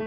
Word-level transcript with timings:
Y 0.00 0.04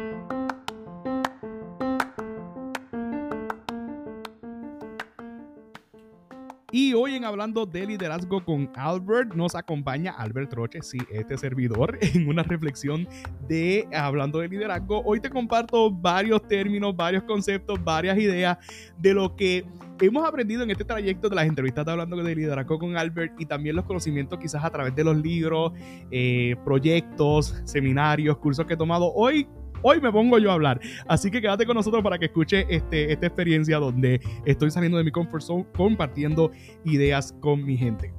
hoy 6.94 7.16
en 7.16 7.26
Hablando 7.26 7.66
de 7.66 7.86
Liderazgo 7.86 8.46
con 8.46 8.72
Albert 8.76 9.34
nos 9.34 9.54
acompaña 9.56 10.14
Albert 10.14 10.54
Roche, 10.54 10.82
sí, 10.82 11.00
este 11.12 11.38
servidor, 11.38 11.98
en 12.02 12.30
una 12.30 12.44
reflexión 12.44 13.06
de 13.50 13.86
Hablando 13.94 14.40
de 14.40 14.48
Liderazgo. 14.48 15.02
Hoy 15.04 15.20
te 15.20 15.30
comparto 15.30 15.92
varios 15.92 16.48
términos, 16.48 16.96
varios 16.96 17.24
conceptos, 17.24 17.84
varias 17.84 18.18
ideas 18.18 18.60
de 18.98 19.14
lo 19.14 19.36
que 19.36 19.66
hemos 20.00 20.26
aprendido 20.26 20.64
en 20.64 20.72
este 20.72 20.86
trayecto 20.86 21.28
de 21.28 21.36
las 21.36 21.48
entrevistas 21.48 21.86
de 21.86 21.92
Hablando 21.92 22.16
de 22.16 22.34
Liderazgo 22.34 22.80
con 22.80 22.96
Albert 22.96 23.34
y 23.38 23.46
también 23.46 23.76
los 23.76 23.84
conocimientos 23.84 24.40
quizás 24.40 24.64
a 24.64 24.70
través 24.70 24.96
de 24.96 25.04
los 25.04 25.18
libros, 25.18 25.74
eh, 26.12 26.56
proyectos, 26.64 27.62
seminarios, 27.66 28.38
cursos 28.38 28.66
que 28.66 28.76
he 28.76 28.78
tomado. 28.78 29.12
Hoy 29.14 29.50
hoy 29.82 30.02
me 30.02 30.12
pongo 30.12 30.38
yo 30.40 30.52
a 30.52 30.54
hablar. 30.54 30.80
Así 31.08 31.32
que 31.32 31.42
quédate 31.42 31.66
con 31.66 31.76
nosotros 31.76 32.04
para 32.04 32.18
que 32.18 32.26
escuche 32.26 32.66
este, 32.70 33.12
esta 33.12 33.28
experiencia 33.28 33.78
donde 33.78 34.22
estoy 34.46 34.72
saliendo 34.72 34.98
de 34.98 35.04
mi 35.04 35.12
comfort 35.12 35.44
zone 35.44 35.66
compartiendo 35.76 36.52
ideas 36.86 37.34
con 37.40 37.66
mi 37.66 37.78
gente. 37.78 38.14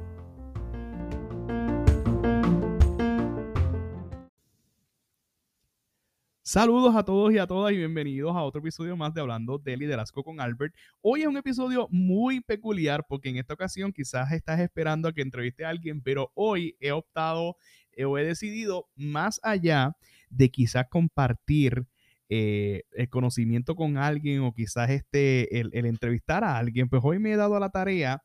Saludos 6.45 6.95
a 6.97 7.03
todos 7.03 7.33
y 7.33 7.39
a 7.39 7.47
todas 7.47 7.73
y 7.73 7.79
bienvenidos 7.79 8.37
a 8.37 8.42
otro 8.42 8.61
episodio 8.61 8.95
más 8.95 9.15
de 9.15 9.23
Hablando 9.23 9.56
de 9.56 9.75
Liderazgo 9.75 10.23
con 10.23 10.39
Albert. 10.39 10.75
Hoy 11.01 11.23
es 11.23 11.27
un 11.27 11.39
episodio 11.39 11.89
muy 11.91 12.42
peculiar 12.42 13.06
porque 13.09 13.31
en 13.31 13.39
esta 13.39 13.55
ocasión 13.55 13.91
quizás 13.91 14.33
estás 14.33 14.61
esperando 14.61 15.09
a 15.09 15.15
que 15.15 15.23
entreviste 15.23 15.65
a 15.65 15.70
alguien, 15.70 16.03
pero 16.03 16.31
hoy 16.34 16.77
he 16.79 16.92
optado 16.92 17.56
eh, 17.92 18.05
o 18.05 18.19
he 18.19 18.25
decidido 18.25 18.87
más 18.97 19.41
allá 19.42 19.97
de 20.32 20.50
quizás 20.50 20.88
compartir 20.88 21.86
eh, 22.28 22.84
el 22.92 23.10
conocimiento 23.10 23.77
con 23.77 23.98
alguien 23.98 24.41
o 24.41 24.55
quizás 24.55 24.88
este, 24.88 25.61
el, 25.61 25.70
entrevistar 25.84 26.44
a 26.44 26.56
alguien, 26.56 26.89
pues 26.89 27.02
hoy 27.05 27.19
me 27.19 27.33
he 27.33 27.36
dado 27.36 27.61
la 27.61 27.69
tarea 27.69 28.22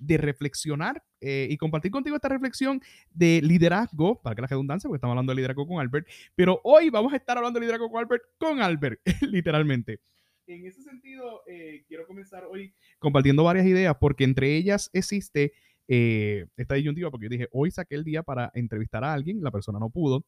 de 0.00 0.16
reflexionar 0.16 1.04
eh, 1.20 1.46
y 1.48 1.56
compartir 1.56 1.92
contigo 1.92 2.16
esta 2.16 2.28
reflexión 2.28 2.80
de 3.10 3.40
liderazgo, 3.42 4.20
para 4.20 4.34
que 4.34 4.42
la 4.42 4.48
redundancia, 4.48 4.88
porque 4.88 4.96
estamos 4.96 5.12
hablando 5.12 5.30
de 5.30 5.36
liderazgo 5.36 5.68
con 5.68 5.78
Albert, 5.78 6.08
pero 6.34 6.60
hoy 6.64 6.90
vamos 6.90 7.12
a 7.12 7.16
estar 7.16 7.38
hablando 7.38 7.60
de 7.60 7.66
liderazgo 7.66 7.88
con 7.88 8.00
Albert, 8.00 8.24
con 8.38 8.60
Albert, 8.60 9.00
literalmente. 9.22 10.00
En 10.48 10.66
ese 10.66 10.82
sentido, 10.82 11.42
eh, 11.46 11.84
quiero 11.86 12.08
comenzar 12.08 12.44
hoy 12.44 12.74
compartiendo 12.98 13.44
varias 13.44 13.66
ideas, 13.66 13.96
porque 14.00 14.24
entre 14.24 14.56
ellas 14.56 14.90
existe 14.92 15.52
esta 15.86 16.74
disyuntiva, 16.74 17.10
porque 17.10 17.26
yo 17.26 17.30
dije, 17.30 17.48
hoy 17.52 17.70
saqué 17.70 17.94
el 17.94 18.04
día 18.04 18.22
para 18.22 18.50
entrevistar 18.54 19.04
a 19.04 19.12
alguien, 19.12 19.42
la 19.42 19.50
persona 19.50 19.78
no 19.78 19.90
pudo, 19.90 20.24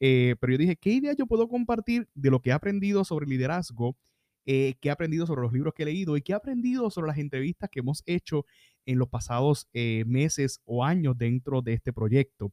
eh, 0.00 0.34
pero 0.40 0.52
yo 0.52 0.58
dije, 0.58 0.76
¿qué 0.76 0.94
idea 0.94 1.12
yo 1.12 1.26
puedo 1.26 1.46
compartir 1.48 2.08
de 2.14 2.30
lo 2.30 2.40
que 2.40 2.50
he 2.50 2.52
aprendido 2.52 3.04
sobre 3.04 3.26
liderazgo? 3.26 3.96
Eh, 4.46 4.74
qué 4.80 4.88
he 4.88 4.92
aprendido 4.92 5.26
sobre 5.26 5.42
los 5.42 5.52
libros 5.52 5.74
que 5.74 5.82
he 5.82 5.86
leído 5.86 6.16
y 6.16 6.22
qué 6.22 6.32
he 6.32 6.34
aprendido 6.34 6.90
sobre 6.90 7.08
las 7.08 7.18
entrevistas 7.18 7.68
que 7.70 7.80
hemos 7.80 8.02
hecho 8.06 8.46
en 8.86 8.98
los 8.98 9.08
pasados 9.08 9.68
eh, 9.74 10.04
meses 10.06 10.62
o 10.64 10.82
años 10.84 11.18
dentro 11.18 11.60
de 11.60 11.74
este 11.74 11.92
proyecto. 11.92 12.52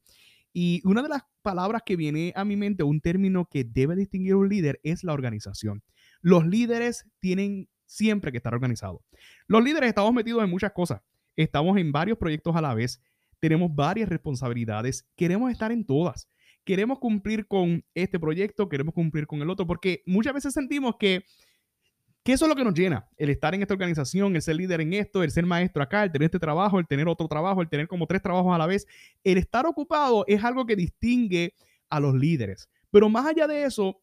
Y 0.52 0.81
una 0.86 1.02
de 1.02 1.09
las 1.09 1.22
palabras 1.42 1.84
que 1.86 1.95
viene 1.95 2.34
a 2.36 2.44
mi 2.44 2.58
mente, 2.58 2.84
un 2.84 3.00
término 3.00 3.45
que 3.45 3.64
debe 3.64 3.95
distinguir 3.95 4.36
un 4.36 4.50
líder, 4.50 4.80
es 4.84 5.03
la 5.03 5.14
organización. 5.14 5.84
Los 6.20 6.45
líderes 6.45 7.06
tienen 7.20 7.70
siempre 7.86 8.31
que 8.31 8.38
estar 8.38 8.53
organizados. 8.53 9.02
Los 9.48 9.64
líderes 9.64 9.88
estamos 9.88 10.14
metidos 10.14 10.44
en 10.44 10.50
muchas 10.50 10.73
cosas. 10.73 11.02
Estamos 11.38 11.78
en 11.78 11.92
varios 11.92 12.18
proyectos 12.18 12.56
a 12.56 12.62
la 12.62 12.73
vez. 12.73 13.02
Tenemos 13.40 13.73
varias 13.73 14.09
responsabilidades. 14.09 15.08
Queremos 15.16 15.52
estar 15.52 15.72
en 15.72 15.86
todas 15.86 16.28
queremos 16.68 17.00
cumplir 17.00 17.48
con 17.48 17.86
este 17.96 18.20
proyecto, 18.20 18.68
queremos 18.68 18.94
cumplir 18.94 19.26
con 19.26 19.42
el 19.42 19.50
otro, 19.50 19.66
porque 19.66 20.04
muchas 20.06 20.34
veces 20.34 20.54
sentimos 20.54 20.98
que, 21.00 21.24
que 22.24 22.34
eso 22.34 22.44
es 22.44 22.50
lo 22.50 22.58
que 22.58 22.66
nos 22.66 22.74
llena, 22.74 23.08
el 23.16 23.30
estar 23.30 23.56
en 23.56 23.62
esta 23.62 23.74
organización, 23.74 24.36
el 24.36 24.42
ser 24.42 24.58
líder 24.58 24.82
en 24.82 24.92
esto, 24.92 25.24
el 25.24 25.32
ser 25.32 25.46
maestro 25.46 25.82
acá, 25.82 26.04
el 26.04 26.12
tener 26.12 26.26
este 26.26 26.40
trabajo, 26.40 26.78
el 26.78 26.86
tener 26.86 27.08
otro 27.08 27.30
trabajo, 27.30 27.62
el 27.62 27.69
tener 27.69 27.88
como 27.88 28.06
tres 28.06 28.22
trabajos 28.22 28.53
a 28.53 28.58
la 28.58 28.68
vez. 28.68 28.86
El 29.24 29.38
estar 29.38 29.66
ocupado 29.66 30.25
es 30.28 30.44
algo 30.44 30.66
que 30.66 30.75
distingue 30.75 31.53
a 31.90 32.02
los 32.02 32.14
líderes. 32.14 32.70
Pero 32.91 33.08
más 33.08 33.25
allá 33.25 33.47
de 33.47 33.64
eso, 33.64 34.02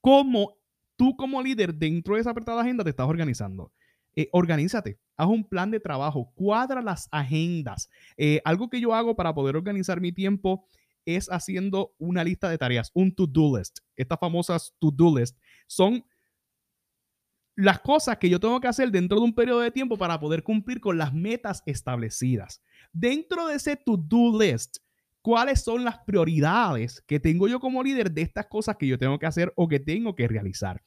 ¿cómo 0.00 0.56
tú 0.96 1.14
como 1.16 1.40
líder 1.40 1.76
dentro 1.76 2.16
de 2.16 2.22
esa 2.22 2.30
apretada 2.30 2.62
agenda 2.62 2.82
te 2.82 2.90
estás 2.90 3.06
organizando? 3.06 3.70
Eh, 4.16 4.28
organízate, 4.32 4.98
haz 5.16 5.28
un 5.28 5.44
plan 5.44 5.70
de 5.70 5.78
trabajo, 5.78 6.32
cuadra 6.34 6.82
las 6.82 7.08
agendas. 7.12 7.88
Eh, 8.16 8.40
algo 8.44 8.68
que 8.68 8.80
yo 8.80 8.96
hago 8.96 9.14
para 9.14 9.32
poder 9.32 9.54
organizar 9.54 10.00
mi 10.00 10.10
tiempo 10.10 10.66
es 11.04 11.28
haciendo 11.30 11.94
una 11.98 12.24
lista 12.24 12.48
de 12.48 12.58
tareas, 12.58 12.90
un 12.94 13.14
to-do 13.14 13.56
list. 13.56 13.78
Estas 13.96 14.18
famosas 14.18 14.74
to-do 14.78 15.18
list 15.18 15.38
son 15.66 16.04
las 17.54 17.80
cosas 17.80 18.16
que 18.18 18.30
yo 18.30 18.40
tengo 18.40 18.60
que 18.60 18.68
hacer 18.68 18.90
dentro 18.90 19.18
de 19.18 19.24
un 19.24 19.34
periodo 19.34 19.60
de 19.60 19.70
tiempo 19.70 19.98
para 19.98 20.18
poder 20.18 20.42
cumplir 20.42 20.80
con 20.80 20.96
las 20.98 21.12
metas 21.12 21.62
establecidas. 21.66 22.62
Dentro 22.92 23.46
de 23.46 23.56
ese 23.56 23.76
to-do 23.76 24.40
list, 24.40 24.78
¿cuáles 25.20 25.62
son 25.62 25.84
las 25.84 25.98
prioridades 26.00 27.02
que 27.06 27.20
tengo 27.20 27.48
yo 27.48 27.60
como 27.60 27.82
líder 27.82 28.10
de 28.10 28.22
estas 28.22 28.46
cosas 28.46 28.76
que 28.76 28.86
yo 28.86 28.98
tengo 28.98 29.18
que 29.18 29.26
hacer 29.26 29.52
o 29.56 29.68
que 29.68 29.80
tengo 29.80 30.14
que 30.14 30.28
realizar? 30.28 30.82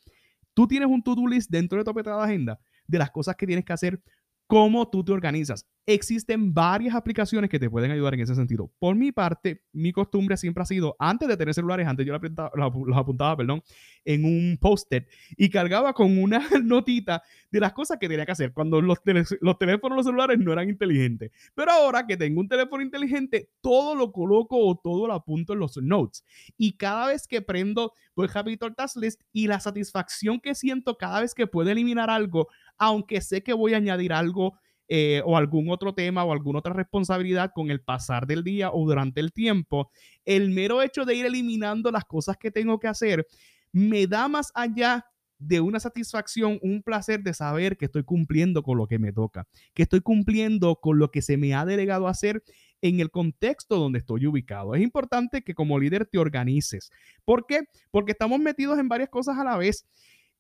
Tú 0.54 0.68
tienes 0.68 0.90
un 0.90 1.04
to-do 1.04 1.28
list 1.28 1.52
dentro 1.52 1.78
de 1.78 1.84
tu 1.84 1.92
apretada 1.92 2.24
agenda 2.24 2.60
de 2.88 2.98
las 2.98 3.12
cosas 3.12 3.36
que 3.36 3.46
tienes 3.46 3.66
que 3.66 3.74
hacer 3.74 4.02
cómo 4.48 4.90
tú 4.90 5.04
te 5.04 5.12
organizas. 5.12 5.66
Existen 5.88 6.52
varias 6.52 6.96
aplicaciones 6.96 7.48
que 7.48 7.60
te 7.60 7.70
pueden 7.70 7.92
ayudar 7.92 8.16
en 8.16 8.22
ese 8.22 8.34
sentido. 8.34 8.72
Por 8.80 8.96
mi 8.96 9.12
parte, 9.12 9.62
mi 9.72 9.92
costumbre 9.92 10.36
siempre 10.36 10.64
ha 10.64 10.66
sido, 10.66 10.96
antes 10.98 11.28
de 11.28 11.38
tener 11.38 11.54
celulares, 11.54 11.88
antes 11.88 12.08
yo 12.08 12.14
los 12.14 12.98
apuntaba, 12.98 13.38
perdón, 13.38 13.62
en 14.04 14.26
un 14.26 14.58
post-it 14.60 15.06
y 15.38 15.50
cargaba 15.50 15.94
con 15.94 16.18
una 16.18 16.40
notita 16.64 17.22
de 17.52 17.60
las 17.60 17.74
cosas 17.74 18.00
que 18.00 18.08
tenía 18.08 18.26
que 18.26 18.32
hacer 18.32 18.52
cuando 18.52 18.82
los, 18.82 19.04
teléfonos, 19.04 19.96
los 19.96 20.06
celulares 20.06 20.40
no 20.40 20.54
eran 20.54 20.70
inteligentes. 20.70 21.32
Pero 21.54 21.72
ahora 21.72 22.08
que 22.08 22.18
tengo 22.18 22.40
un 22.42 22.48
teléfono 22.48 22.82
inteligente, 22.82 23.52
todo 23.62 23.94
lo 23.94 24.12
coloco 24.12 24.58
o 24.58 24.76
todo 24.76 25.06
lo 25.06 25.14
apunto 25.14 25.54
en 25.54 25.60
los 25.60 25.78
notes. 25.78 26.24
Y 26.58 26.78
cada 26.78 27.08
vez 27.08 27.28
que 27.28 27.44
prendo, 27.44 27.94
pues 28.16 28.32
Capital 28.32 28.76
Task 28.76 28.98
List 28.98 29.22
y 29.32 29.46
la 29.46 29.60
satisfacción 29.60 30.40
que 30.40 30.56
siento 30.56 30.98
cada 30.98 31.22
vez 31.22 31.36
que 31.36 31.46
puedo 31.46 31.70
eliminar 31.70 32.10
algo, 32.10 32.48
aunque 32.78 33.22
sé 33.22 33.44
que 33.44 33.54
voy 33.54 33.74
a 33.74 33.78
añadir 33.78 34.14
algo 34.14 34.58
eh, 34.88 35.22
o 35.26 35.36
algún 35.36 35.70
otro 35.70 35.96
tema 35.96 36.24
o 36.24 36.32
alguna 36.32 36.60
otra 36.60 36.74
responsabilidad 36.74 37.52
con 37.56 37.72
el 37.72 37.82
pasar 37.82 38.28
del 38.28 38.44
día 38.44 38.72
o 38.72 38.86
durante 38.86 39.20
el 39.20 39.34
tiempo, 39.34 39.90
el 40.26 40.52
mero 40.52 40.82
hecho 40.84 41.06
de 41.06 41.16
ir 41.16 41.26
eliminando 41.26 41.90
las 41.92 42.06
cosas 42.06 42.38
que 42.38 42.52
tengo 42.52 42.80
que 42.80 42.88
hacer 42.88 43.26
me 43.72 44.08
da 44.08 44.28
más 44.28 44.52
allá 44.54 45.06
de 45.38 45.60
una 45.60 45.80
satisfacción, 45.80 46.60
un 46.62 46.82
placer 46.82 47.22
de 47.22 47.34
saber 47.34 47.78
que 47.78 47.86
estoy 47.86 48.04
cumpliendo 48.04 48.64
con 48.64 48.78
lo 48.78 48.88
que 48.88 49.00
me 49.00 49.12
toca, 49.12 49.48
que 49.74 49.84
estoy 49.84 50.02
cumpliendo 50.02 50.78
con 50.78 50.98
lo 50.98 51.12
que 51.12 51.22
se 51.22 51.36
me 51.36 51.54
ha 51.54 51.66
delegado 51.66 52.08
hacer 52.08 52.44
en 52.82 53.00
el 53.00 53.10
contexto 53.12 53.78
donde 53.78 54.00
estoy 54.00 54.28
ubicado. 54.28 54.76
Es 54.76 54.82
importante 54.82 55.42
que 55.42 55.54
como 55.54 55.80
líder 55.80 56.06
te 56.06 56.20
organices. 56.20 56.92
¿Por 57.26 57.46
qué? 57.48 57.62
Porque 57.92 58.12
estamos 58.12 58.40
metidos 58.40 58.80
en 58.80 58.88
varias 58.88 59.10
cosas 59.10 59.38
a 59.38 59.44
la 59.44 59.58
vez 59.58 59.86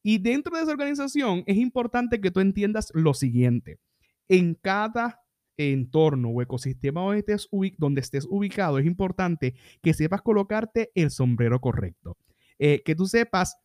y 0.07 0.19
dentro 0.19 0.55
de 0.55 0.61
esa 0.61 0.71
organización 0.71 1.43
es 1.47 1.57
importante 1.57 2.21
que 2.21 2.29
tú 2.29 2.39
entiendas 2.39 2.91
lo 2.93 3.15
siguiente. 3.15 3.79
En 4.27 4.53
cada 4.53 5.23
entorno 5.57 6.29
o 6.29 6.43
ecosistema 6.43 7.01
donde 7.01 7.17
estés, 7.21 7.49
donde 7.79 8.01
estés 8.01 8.27
ubicado, 8.29 8.77
es 8.77 8.85
importante 8.85 9.55
que 9.81 9.95
sepas 9.95 10.21
colocarte 10.21 10.91
el 10.93 11.09
sombrero 11.09 11.59
correcto. 11.59 12.17
Eh, 12.59 12.83
que 12.85 12.93
tú 12.93 13.07
sepas 13.07 13.57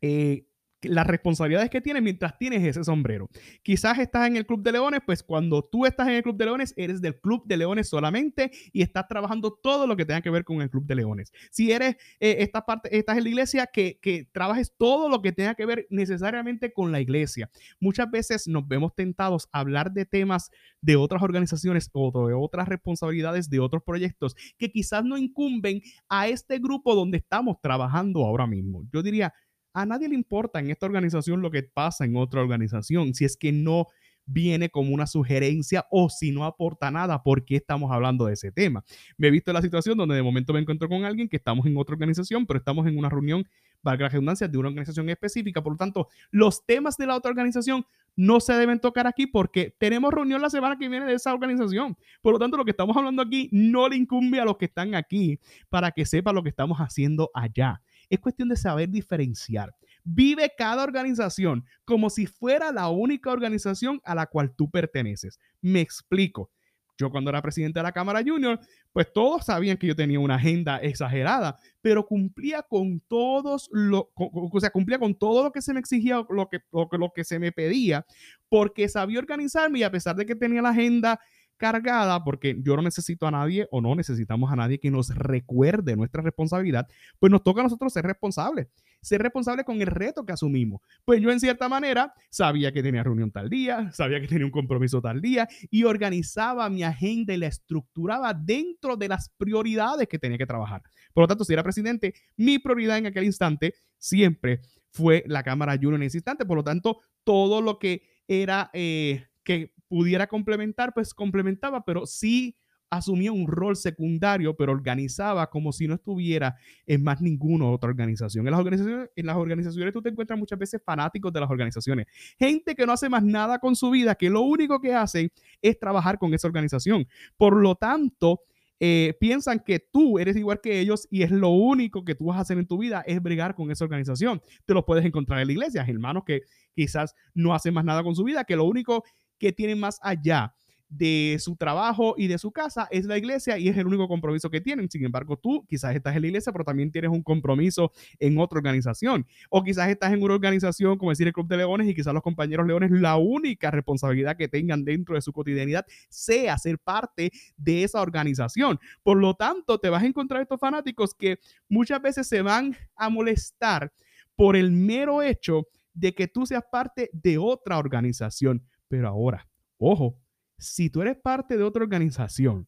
eh, 0.00 0.45
las 0.82 1.06
responsabilidades 1.06 1.70
que 1.70 1.80
tienes 1.80 2.02
mientras 2.02 2.38
tienes 2.38 2.64
ese 2.64 2.84
sombrero. 2.84 3.28
Quizás 3.62 3.98
estás 3.98 4.26
en 4.26 4.36
el 4.36 4.46
Club 4.46 4.62
de 4.62 4.72
Leones, 4.72 5.00
pues 5.04 5.22
cuando 5.22 5.62
tú 5.62 5.86
estás 5.86 6.08
en 6.08 6.14
el 6.14 6.22
Club 6.22 6.36
de 6.36 6.44
Leones, 6.44 6.74
eres 6.76 7.00
del 7.00 7.18
Club 7.20 7.44
de 7.46 7.56
Leones 7.56 7.88
solamente 7.88 8.50
y 8.72 8.82
estás 8.82 9.08
trabajando 9.08 9.52
todo 9.52 9.86
lo 9.86 9.96
que 9.96 10.04
tenga 10.04 10.20
que 10.20 10.30
ver 10.30 10.44
con 10.44 10.60
el 10.60 10.70
Club 10.70 10.86
de 10.86 10.94
Leones. 10.94 11.32
Si 11.50 11.72
eres, 11.72 11.96
eh, 12.20 12.36
esta 12.40 12.64
parte, 12.64 12.96
estás 12.96 13.16
en 13.16 13.24
la 13.24 13.28
iglesia, 13.30 13.66
que, 13.72 13.98
que 14.00 14.28
trabajes 14.32 14.74
todo 14.76 15.08
lo 15.08 15.22
que 15.22 15.32
tenga 15.32 15.54
que 15.54 15.66
ver 15.66 15.86
necesariamente 15.90 16.72
con 16.72 16.92
la 16.92 17.00
iglesia. 17.00 17.50
Muchas 17.80 18.10
veces 18.10 18.46
nos 18.46 18.66
vemos 18.68 18.94
tentados 18.94 19.48
a 19.52 19.60
hablar 19.60 19.92
de 19.92 20.04
temas 20.04 20.50
de 20.80 20.96
otras 20.96 21.22
organizaciones 21.22 21.90
o 21.92 22.28
de 22.28 22.34
otras 22.34 22.68
responsabilidades 22.68 23.50
de 23.50 23.60
otros 23.60 23.82
proyectos 23.82 24.36
que 24.58 24.70
quizás 24.70 25.04
no 25.04 25.16
incumben 25.16 25.82
a 26.08 26.28
este 26.28 26.58
grupo 26.58 26.94
donde 26.94 27.18
estamos 27.18 27.60
trabajando 27.60 28.24
ahora 28.24 28.46
mismo. 28.46 28.84
Yo 28.92 29.02
diría, 29.02 29.34
a 29.76 29.84
nadie 29.84 30.08
le 30.08 30.14
importa 30.14 30.58
en 30.58 30.70
esta 30.70 30.86
organización 30.86 31.42
lo 31.42 31.50
que 31.50 31.62
pasa 31.62 32.06
en 32.06 32.16
otra 32.16 32.40
organización, 32.40 33.12
si 33.12 33.26
es 33.26 33.36
que 33.36 33.52
no 33.52 33.88
viene 34.24 34.70
como 34.70 34.94
una 34.94 35.06
sugerencia 35.06 35.86
o 35.90 36.08
si 36.08 36.32
no 36.32 36.46
aporta 36.46 36.90
nada, 36.90 37.22
¿por 37.22 37.44
qué 37.44 37.56
estamos 37.56 37.92
hablando 37.92 38.24
de 38.24 38.32
ese 38.32 38.50
tema? 38.50 38.82
Me 39.18 39.28
he 39.28 39.30
visto 39.30 39.52
la 39.52 39.60
situación 39.60 39.98
donde 39.98 40.14
de 40.14 40.22
momento 40.22 40.54
me 40.54 40.60
encuentro 40.60 40.88
con 40.88 41.04
alguien 41.04 41.28
que 41.28 41.36
estamos 41.36 41.66
en 41.66 41.76
otra 41.76 41.92
organización, 41.92 42.46
pero 42.46 42.58
estamos 42.58 42.86
en 42.86 42.96
una 42.96 43.10
reunión, 43.10 43.46
valga 43.82 44.04
la 44.04 44.08
redundancia, 44.08 44.48
de 44.48 44.56
una 44.56 44.68
organización 44.68 45.10
específica. 45.10 45.62
Por 45.62 45.74
lo 45.74 45.76
tanto, 45.76 46.08
los 46.30 46.64
temas 46.64 46.96
de 46.96 47.06
la 47.06 47.14
otra 47.14 47.30
organización 47.30 47.84
no 48.16 48.40
se 48.40 48.54
deben 48.54 48.80
tocar 48.80 49.06
aquí 49.06 49.26
porque 49.26 49.76
tenemos 49.78 50.10
reunión 50.10 50.40
la 50.40 50.48
semana 50.48 50.78
que 50.78 50.88
viene 50.88 51.04
de 51.04 51.12
esa 51.12 51.34
organización. 51.34 51.98
Por 52.22 52.32
lo 52.32 52.38
tanto, 52.38 52.56
lo 52.56 52.64
que 52.64 52.70
estamos 52.70 52.96
hablando 52.96 53.20
aquí 53.20 53.50
no 53.52 53.90
le 53.90 53.96
incumbe 53.96 54.40
a 54.40 54.46
los 54.46 54.56
que 54.56 54.64
están 54.64 54.94
aquí 54.94 55.38
para 55.68 55.90
que 55.90 56.06
sepa 56.06 56.32
lo 56.32 56.42
que 56.42 56.48
estamos 56.48 56.78
haciendo 56.78 57.30
allá. 57.34 57.82
Es 58.08 58.20
cuestión 58.20 58.48
de 58.48 58.56
saber 58.56 58.88
diferenciar. 58.88 59.74
Vive 60.04 60.52
cada 60.56 60.84
organización 60.84 61.64
como 61.84 62.10
si 62.10 62.26
fuera 62.26 62.70
la 62.72 62.88
única 62.88 63.30
organización 63.30 64.00
a 64.04 64.14
la 64.14 64.26
cual 64.26 64.54
tú 64.54 64.70
perteneces. 64.70 65.38
Me 65.60 65.80
explico. 65.80 66.50
Yo 66.98 67.10
cuando 67.10 67.30
era 67.30 67.42
presidente 67.42 67.78
de 67.78 67.82
la 67.82 67.92
Cámara 67.92 68.22
Junior, 68.24 68.58
pues 68.92 69.12
todos 69.12 69.44
sabían 69.44 69.76
que 69.76 69.86
yo 69.86 69.94
tenía 69.94 70.18
una 70.18 70.36
agenda 70.36 70.78
exagerada, 70.78 71.58
pero 71.82 72.06
cumplía 72.06 72.62
con 72.62 73.00
todos 73.00 73.68
lo, 73.70 74.10
o 74.14 74.60
sea, 74.60 74.70
cumplía 74.70 74.98
con 74.98 75.14
todo 75.14 75.44
lo 75.44 75.52
que 75.52 75.60
se 75.60 75.74
me 75.74 75.80
exigía, 75.80 76.24
lo 76.30 76.48
que, 76.48 76.60
lo, 76.72 76.88
lo 76.90 77.12
que 77.14 77.24
se 77.24 77.38
me 77.38 77.52
pedía, 77.52 78.06
porque 78.48 78.88
sabía 78.88 79.18
organizarme 79.18 79.80
y 79.80 79.82
a 79.82 79.90
pesar 79.90 80.16
de 80.16 80.24
que 80.24 80.34
tenía 80.34 80.62
la 80.62 80.70
agenda 80.70 81.20
cargada, 81.56 82.22
porque 82.24 82.56
yo 82.60 82.76
no 82.76 82.82
necesito 82.82 83.26
a 83.26 83.30
nadie 83.30 83.66
o 83.70 83.80
no 83.80 83.94
necesitamos 83.94 84.52
a 84.52 84.56
nadie 84.56 84.78
que 84.78 84.90
nos 84.90 85.14
recuerde 85.14 85.96
nuestra 85.96 86.22
responsabilidad, 86.22 86.86
pues 87.18 87.30
nos 87.30 87.42
toca 87.42 87.60
a 87.60 87.64
nosotros 87.64 87.92
ser 87.92 88.04
responsables, 88.04 88.68
ser 89.00 89.22
responsables 89.22 89.64
con 89.64 89.80
el 89.80 89.86
reto 89.86 90.24
que 90.24 90.32
asumimos. 90.32 90.80
Pues 91.04 91.20
yo 91.20 91.30
en 91.30 91.40
cierta 91.40 91.68
manera 91.68 92.12
sabía 92.30 92.72
que 92.72 92.82
tenía 92.82 93.02
reunión 93.02 93.30
tal 93.30 93.48
día, 93.48 93.90
sabía 93.92 94.20
que 94.20 94.28
tenía 94.28 94.44
un 94.44 94.52
compromiso 94.52 95.00
tal 95.00 95.20
día 95.20 95.48
y 95.70 95.84
organizaba 95.84 96.68
mi 96.68 96.82
agenda 96.82 97.34
y 97.34 97.38
la 97.38 97.46
estructuraba 97.46 98.34
dentro 98.34 98.96
de 98.96 99.08
las 99.08 99.30
prioridades 99.36 100.08
que 100.08 100.18
tenía 100.18 100.38
que 100.38 100.46
trabajar. 100.46 100.82
Por 101.12 101.22
lo 101.22 101.28
tanto, 101.28 101.44
si 101.44 101.52
era 101.52 101.62
presidente, 101.62 102.14
mi 102.36 102.58
prioridad 102.58 102.98
en 102.98 103.06
aquel 103.06 103.24
instante 103.24 103.74
siempre 103.98 104.60
fue 104.90 105.24
la 105.26 105.42
Cámara 105.42 105.74
Junior 105.74 105.96
en 105.96 106.02
ese 106.04 106.18
instante. 106.18 106.44
Por 106.44 106.56
lo 106.56 106.64
tanto, 106.64 107.00
todo 107.24 107.60
lo 107.60 107.78
que 107.78 108.02
era 108.28 108.70
eh, 108.72 109.26
que 109.46 109.72
pudiera 109.88 110.26
complementar, 110.26 110.92
pues 110.92 111.14
complementaba, 111.14 111.84
pero 111.84 112.04
sí 112.04 112.56
asumía 112.90 113.32
un 113.32 113.46
rol 113.46 113.76
secundario, 113.76 114.56
pero 114.56 114.72
organizaba 114.72 115.48
como 115.48 115.72
si 115.72 115.86
no 115.86 115.94
estuviera 115.94 116.56
en 116.86 117.02
más 117.02 117.20
ninguna 117.20 117.66
otra 117.66 117.88
organización. 117.88 118.46
En 118.46 118.50
las 118.50 118.60
organizaciones, 118.60 119.10
en 119.14 119.26
las 119.26 119.36
organizaciones 119.36 119.92
tú 119.92 120.02
te 120.02 120.08
encuentras 120.08 120.38
muchas 120.38 120.58
veces 120.58 120.82
fanáticos 120.84 121.32
de 121.32 121.40
las 121.40 121.50
organizaciones, 121.50 122.06
gente 122.38 122.74
que 122.74 122.86
no 122.86 122.92
hace 122.92 123.08
más 123.08 123.24
nada 123.24 123.58
con 123.58 123.76
su 123.76 123.90
vida, 123.90 124.14
que 124.14 124.28
lo 124.28 124.42
único 124.42 124.80
que 124.80 124.94
hace 124.94 125.32
es 125.62 125.78
trabajar 125.78 126.18
con 126.18 126.34
esa 126.34 126.48
organización. 126.48 127.06
Por 127.36 127.56
lo 127.56 127.76
tanto, 127.76 128.40
eh, 128.78 129.14
piensan 129.18 129.60
que 129.60 129.78
tú 129.80 130.18
eres 130.18 130.36
igual 130.36 130.60
que 130.60 130.80
ellos 130.80 131.08
y 131.10 131.22
es 131.22 131.30
lo 131.30 131.48
único 131.48 132.04
que 132.04 132.14
tú 132.14 132.26
vas 132.26 132.36
a 132.36 132.40
hacer 132.42 132.58
en 132.58 132.66
tu 132.66 132.76
vida 132.76 133.02
es 133.06 133.22
bregar 133.22 133.54
con 133.54 133.70
esa 133.70 133.84
organización. 133.84 134.42
Te 134.66 134.74
lo 134.74 134.84
puedes 134.84 135.04
encontrar 135.04 135.40
en 135.40 135.46
la 135.46 135.52
iglesia, 135.52 135.84
hermanos 135.88 136.24
que 136.26 136.42
quizás 136.74 137.14
no 137.32 137.54
hacen 137.54 137.72
más 137.72 137.84
nada 137.84 138.02
con 138.02 138.14
su 138.14 138.24
vida, 138.24 138.44
que 138.44 138.54
lo 138.54 138.64
único 138.64 139.02
que 139.38 139.52
tienen 139.52 139.78
más 139.78 139.98
allá 140.02 140.54
de 140.88 141.36
su 141.40 141.56
trabajo 141.56 142.14
y 142.16 142.28
de 142.28 142.38
su 142.38 142.52
casa 142.52 142.86
es 142.90 143.04
la 143.06 143.18
iglesia 143.18 143.58
y 143.58 143.68
es 143.68 143.76
el 143.76 143.86
único 143.86 144.08
compromiso 144.08 144.50
que 144.50 144.60
tienen. 144.60 144.90
Sin 144.90 145.04
embargo, 145.04 145.36
tú 145.36 145.64
quizás 145.68 145.94
estás 145.94 146.14
en 146.14 146.22
la 146.22 146.28
iglesia, 146.28 146.52
pero 146.52 146.64
también 146.64 146.90
tienes 146.90 147.10
un 147.10 147.22
compromiso 147.22 147.92
en 148.18 148.38
otra 148.38 148.58
organización. 148.58 149.26
O 149.50 149.62
quizás 149.62 149.88
estás 149.88 150.12
en 150.12 150.22
una 150.22 150.34
organización, 150.34 150.96
como 150.96 151.10
decir 151.10 151.26
el 151.26 151.32
Club 151.32 151.48
de 151.48 151.58
Leones, 151.58 151.88
y 151.88 151.94
quizás 151.94 152.14
los 152.14 152.22
compañeros 152.22 152.66
Leones, 152.66 152.90
la 152.90 153.16
única 153.16 153.70
responsabilidad 153.70 154.36
que 154.36 154.48
tengan 154.48 154.84
dentro 154.84 155.14
de 155.14 155.22
su 155.22 155.32
cotidianidad 155.32 155.84
sea 156.08 156.56
ser 156.58 156.78
parte 156.78 157.32
de 157.56 157.84
esa 157.84 158.00
organización. 158.00 158.78
Por 159.02 159.18
lo 159.18 159.34
tanto, 159.34 159.78
te 159.78 159.90
vas 159.90 160.02
a 160.02 160.06
encontrar 160.06 160.42
estos 160.42 160.60
fanáticos 160.60 161.14
que 161.14 161.38
muchas 161.68 162.00
veces 162.00 162.28
se 162.28 162.42
van 162.42 162.76
a 162.94 163.08
molestar 163.08 163.92
por 164.36 164.54
el 164.56 164.70
mero 164.70 165.22
hecho 165.22 165.66
de 165.94 166.14
que 166.14 166.28
tú 166.28 166.44
seas 166.44 166.62
parte 166.70 167.08
de 167.12 167.38
otra 167.38 167.78
organización 167.78 168.62
pero 168.88 169.08
ahora, 169.08 169.48
ojo, 169.78 170.18
si 170.58 170.90
tú 170.90 171.02
eres 171.02 171.16
parte 171.16 171.56
de 171.56 171.64
otra 171.64 171.82
organización 171.82 172.66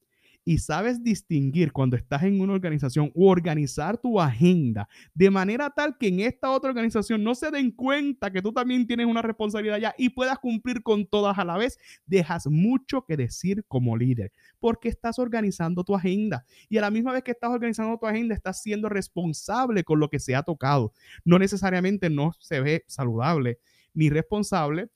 y 0.49 0.57
sabes 0.57 1.05
distinguir 1.05 1.73
cuando 1.73 1.95
estás 1.95 2.23
en 2.23 2.41
una 2.41 2.55
organización 2.55 3.13
o 3.15 3.29
organizar 3.29 3.99
tu 3.99 4.19
agenda 4.19 4.89
de 5.13 5.29
manera 5.29 5.69
tal 5.69 5.99
que 5.99 6.09
en 6.09 6.21
esta 6.21 6.51
otra 6.51 6.71
organización 6.71 7.23
no 7.23 7.35
se 7.35 7.51
den 7.51 7.71
cuenta 7.71 8.31
que 8.31 8.41
tú 8.41 8.51
también 8.51 8.87
tienes 8.87 9.05
una 9.05 9.21
responsabilidad 9.21 9.77
ya 9.77 9.95
y 9.99 10.09
puedas 10.09 10.39
cumplir 10.39 10.83
con 10.83 11.05
todas 11.05 11.39
a 11.39 11.45
la 11.45 11.59
vez, 11.59 11.79
dejas 12.07 12.47
mucho 12.47 13.05
que 13.05 13.19
decir 13.19 13.63
como 13.69 13.95
líder 13.95 14.33
porque 14.59 14.89
estás 14.89 15.19
organizando 15.19 15.85
tu 15.85 15.95
agenda 15.95 16.47
y 16.71 16.79
a 16.79 16.81
la 16.81 16.91
misma 16.91 17.13
vez 17.13 17.25
que 17.25 17.33
estás 17.33 17.51
organizando 17.51 17.99
tu 17.99 18.07
agenda 18.07 18.35
estás 18.35 18.63
siendo 18.63 18.89
responsable 18.89 19.85
con 19.85 20.01
lo 20.01 20.09
que 20.09 20.19
se 20.19 20.35
ha 20.35 20.43
tocado. 20.43 20.95
No 21.27 21.39
necesariamente 21.39 22.09
no 22.09 22.33
se 22.39 22.63
ve 22.63 22.85
saludable 22.87 23.59
ni 23.93 24.09
responsable 24.09 24.89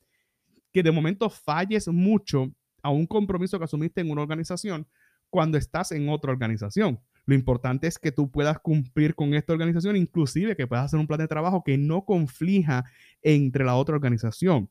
que 0.73 0.83
de 0.83 0.91
momento 0.91 1.29
falles 1.31 1.89
mucho 1.89 2.53
a 2.83 2.91
un 2.91 3.07
compromiso 3.07 3.59
que 3.59 3.65
asumiste 3.65 4.01
en 4.01 4.11
una 4.11 4.23
organización 4.23 4.87
cuando 5.31 5.57
estás 5.57 5.93
en 5.93 6.09
otra 6.09 6.33
organización. 6.33 7.01
Lo 7.25 7.35
importante 7.35 7.87
es 7.87 7.99
que 7.99 8.11
tú 8.11 8.31
puedas 8.31 8.59
cumplir 8.59 9.15
con 9.15 9.33
esta 9.35 9.53
organización, 9.53 9.97
inclusive 9.97 10.57
que 10.57 10.67
puedas 10.67 10.87
hacer 10.87 10.99
un 10.99 11.07
plan 11.07 11.21
de 11.21 11.29
trabajo 11.29 11.63
que 11.65 11.79
no 11.79 12.05
conflija 12.05 12.85
entre 13.23 13.65
la 13.65 13.77
otra 13.77 13.95
organización. 13.95 14.69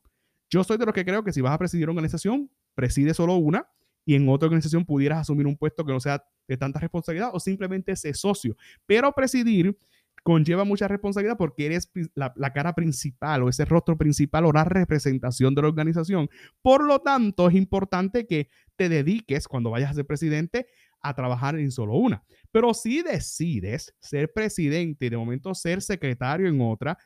Yo 0.50 0.62
soy 0.62 0.76
de 0.76 0.84
los 0.84 0.94
que 0.94 1.04
creo 1.04 1.24
que 1.24 1.32
si 1.32 1.40
vas 1.40 1.54
a 1.54 1.58
presidir 1.58 1.84
una 1.84 1.92
organización, 1.92 2.50
preside 2.74 3.14
solo 3.14 3.36
una 3.36 3.66
y 4.04 4.14
en 4.14 4.28
otra 4.28 4.46
organización 4.46 4.84
pudieras 4.84 5.20
asumir 5.20 5.46
un 5.46 5.56
puesto 5.56 5.84
que 5.84 5.92
no 5.92 6.00
sea 6.00 6.22
de 6.46 6.56
tanta 6.56 6.78
responsabilidad 6.78 7.30
o 7.32 7.40
simplemente 7.40 7.96
ser 7.96 8.14
socio. 8.16 8.56
Pero 8.84 9.10
presidir 9.12 9.76
conlleva 10.22 10.64
mucha 10.64 10.88
responsabilidad 10.88 11.36
porque 11.36 11.66
eres 11.66 11.90
la, 12.14 12.52
cara 12.52 12.74
principal 12.74 13.42
o 13.42 13.48
ese 13.48 13.64
rostro 13.64 13.96
principal 13.96 14.46
o 14.46 14.52
la 14.52 14.64
representación 14.64 15.54
de 15.54 15.62
la 15.62 15.68
organización. 15.68 16.28
Por 16.62 16.84
lo 16.84 17.00
tanto, 17.00 17.48
es 17.48 17.54
importante 17.54 18.26
que 18.26 18.48
te 18.76 18.88
dediques 18.88 19.48
cuando 19.48 19.70
vayas 19.70 19.90
a 19.90 19.94
ser 19.94 20.06
presidente 20.06 20.66
a 21.00 21.14
trabajar 21.14 21.58
en 21.58 21.70
solo 21.70 21.94
una. 21.94 22.22
Pero 22.52 22.74
si 22.74 23.02
decides 23.02 23.94
ser 23.98 24.32
presidente 24.32 25.06
y 25.06 25.10
de 25.10 25.16
momento 25.16 25.54
ser 25.54 25.82
secretario 25.82 26.48
en 26.48 26.60
otra, 26.60 26.96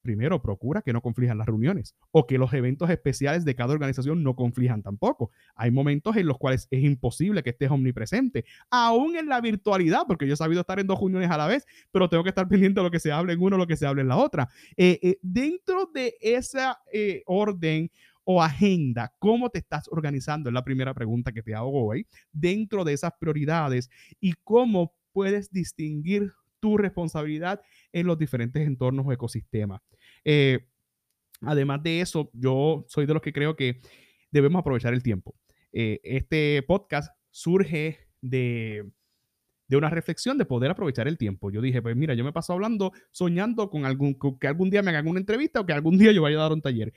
primero 0.00 0.42
procura 0.42 0.82
que 0.82 0.92
no 0.92 1.00
conflijan 1.00 1.38
las 1.38 1.46
reuniones 1.46 1.94
o 2.10 2.26
que 2.26 2.38
los 2.38 2.52
eventos 2.52 2.90
especiales 2.90 3.44
de 3.44 3.54
cada 3.54 3.72
organización 3.72 4.22
no 4.22 4.34
conflijan 4.34 4.82
tampoco. 4.82 5.30
Hay 5.54 5.70
momentos 5.70 6.16
en 6.16 6.26
los 6.26 6.38
cuales 6.38 6.68
es 6.70 6.82
imposible 6.82 7.42
que 7.42 7.50
estés 7.50 7.70
omnipresente, 7.70 8.44
aún 8.70 9.16
en 9.16 9.28
la 9.28 9.40
virtualidad, 9.40 10.02
porque 10.06 10.26
yo 10.26 10.34
he 10.34 10.36
sabido 10.36 10.62
estar 10.62 10.80
en 10.80 10.86
dos 10.86 10.98
reuniones 10.98 11.30
a 11.30 11.36
la 11.36 11.46
vez, 11.46 11.66
pero 11.90 12.08
tengo 12.08 12.22
que 12.22 12.30
estar 12.30 12.48
pendiente 12.48 12.80
de 12.80 12.84
lo 12.84 12.90
que 12.90 13.00
se 13.00 13.12
hable 13.12 13.32
en 13.32 13.40
uno, 13.40 13.56
lo 13.56 13.66
que 13.66 13.76
se 13.76 13.86
hable 13.86 14.02
en 14.02 14.08
la 14.08 14.16
otra. 14.16 14.48
Eh, 14.76 14.98
eh, 15.02 15.18
dentro 15.22 15.90
de 15.92 16.14
esa 16.20 16.78
eh, 16.92 17.22
orden 17.26 17.90
o 18.24 18.42
agenda, 18.42 19.12
¿cómo 19.18 19.50
te 19.50 19.58
estás 19.58 19.88
organizando? 19.90 20.50
Es 20.50 20.54
la 20.54 20.64
primera 20.64 20.94
pregunta 20.94 21.32
que 21.32 21.42
te 21.42 21.54
hago 21.54 21.86
hoy. 21.86 22.06
Dentro 22.32 22.84
de 22.84 22.92
esas 22.92 23.12
prioridades 23.18 23.90
y 24.20 24.34
cómo 24.44 24.94
puedes 25.12 25.50
distinguir 25.50 26.32
tu 26.60 26.76
responsabilidad 26.76 27.60
en 27.92 28.06
los 28.06 28.18
diferentes 28.18 28.66
entornos 28.66 29.06
o 29.06 29.12
ecosistemas. 29.12 29.80
Eh, 30.24 30.66
además 31.40 31.82
de 31.82 32.00
eso, 32.00 32.30
yo 32.32 32.84
soy 32.88 33.06
de 33.06 33.14
los 33.14 33.22
que 33.22 33.32
creo 33.32 33.56
que 33.56 33.80
debemos 34.30 34.60
aprovechar 34.60 34.94
el 34.94 35.02
tiempo. 35.02 35.34
Eh, 35.72 36.00
este 36.02 36.62
podcast 36.66 37.14
surge 37.30 37.98
de, 38.20 38.90
de 39.68 39.76
una 39.76 39.88
reflexión 39.88 40.36
de 40.36 40.44
poder 40.44 40.70
aprovechar 40.70 41.06
el 41.08 41.16
tiempo. 41.16 41.50
Yo 41.50 41.60
dije, 41.60 41.80
pues 41.80 41.96
mira, 41.96 42.14
yo 42.14 42.24
me 42.24 42.32
paso 42.32 42.52
hablando, 42.52 42.92
soñando 43.12 43.70
con, 43.70 43.84
algún, 43.86 44.18
que 44.38 44.48
algún 44.48 44.68
día 44.68 44.82
me 44.82 44.90
hagan 44.90 45.06
una 45.06 45.20
entrevista 45.20 45.60
o 45.60 45.66
que 45.66 45.72
algún 45.72 45.96
día 45.96 46.12
yo 46.12 46.22
vaya 46.22 46.38
a 46.38 46.42
dar 46.42 46.52
un 46.52 46.60
taller. 46.60 46.92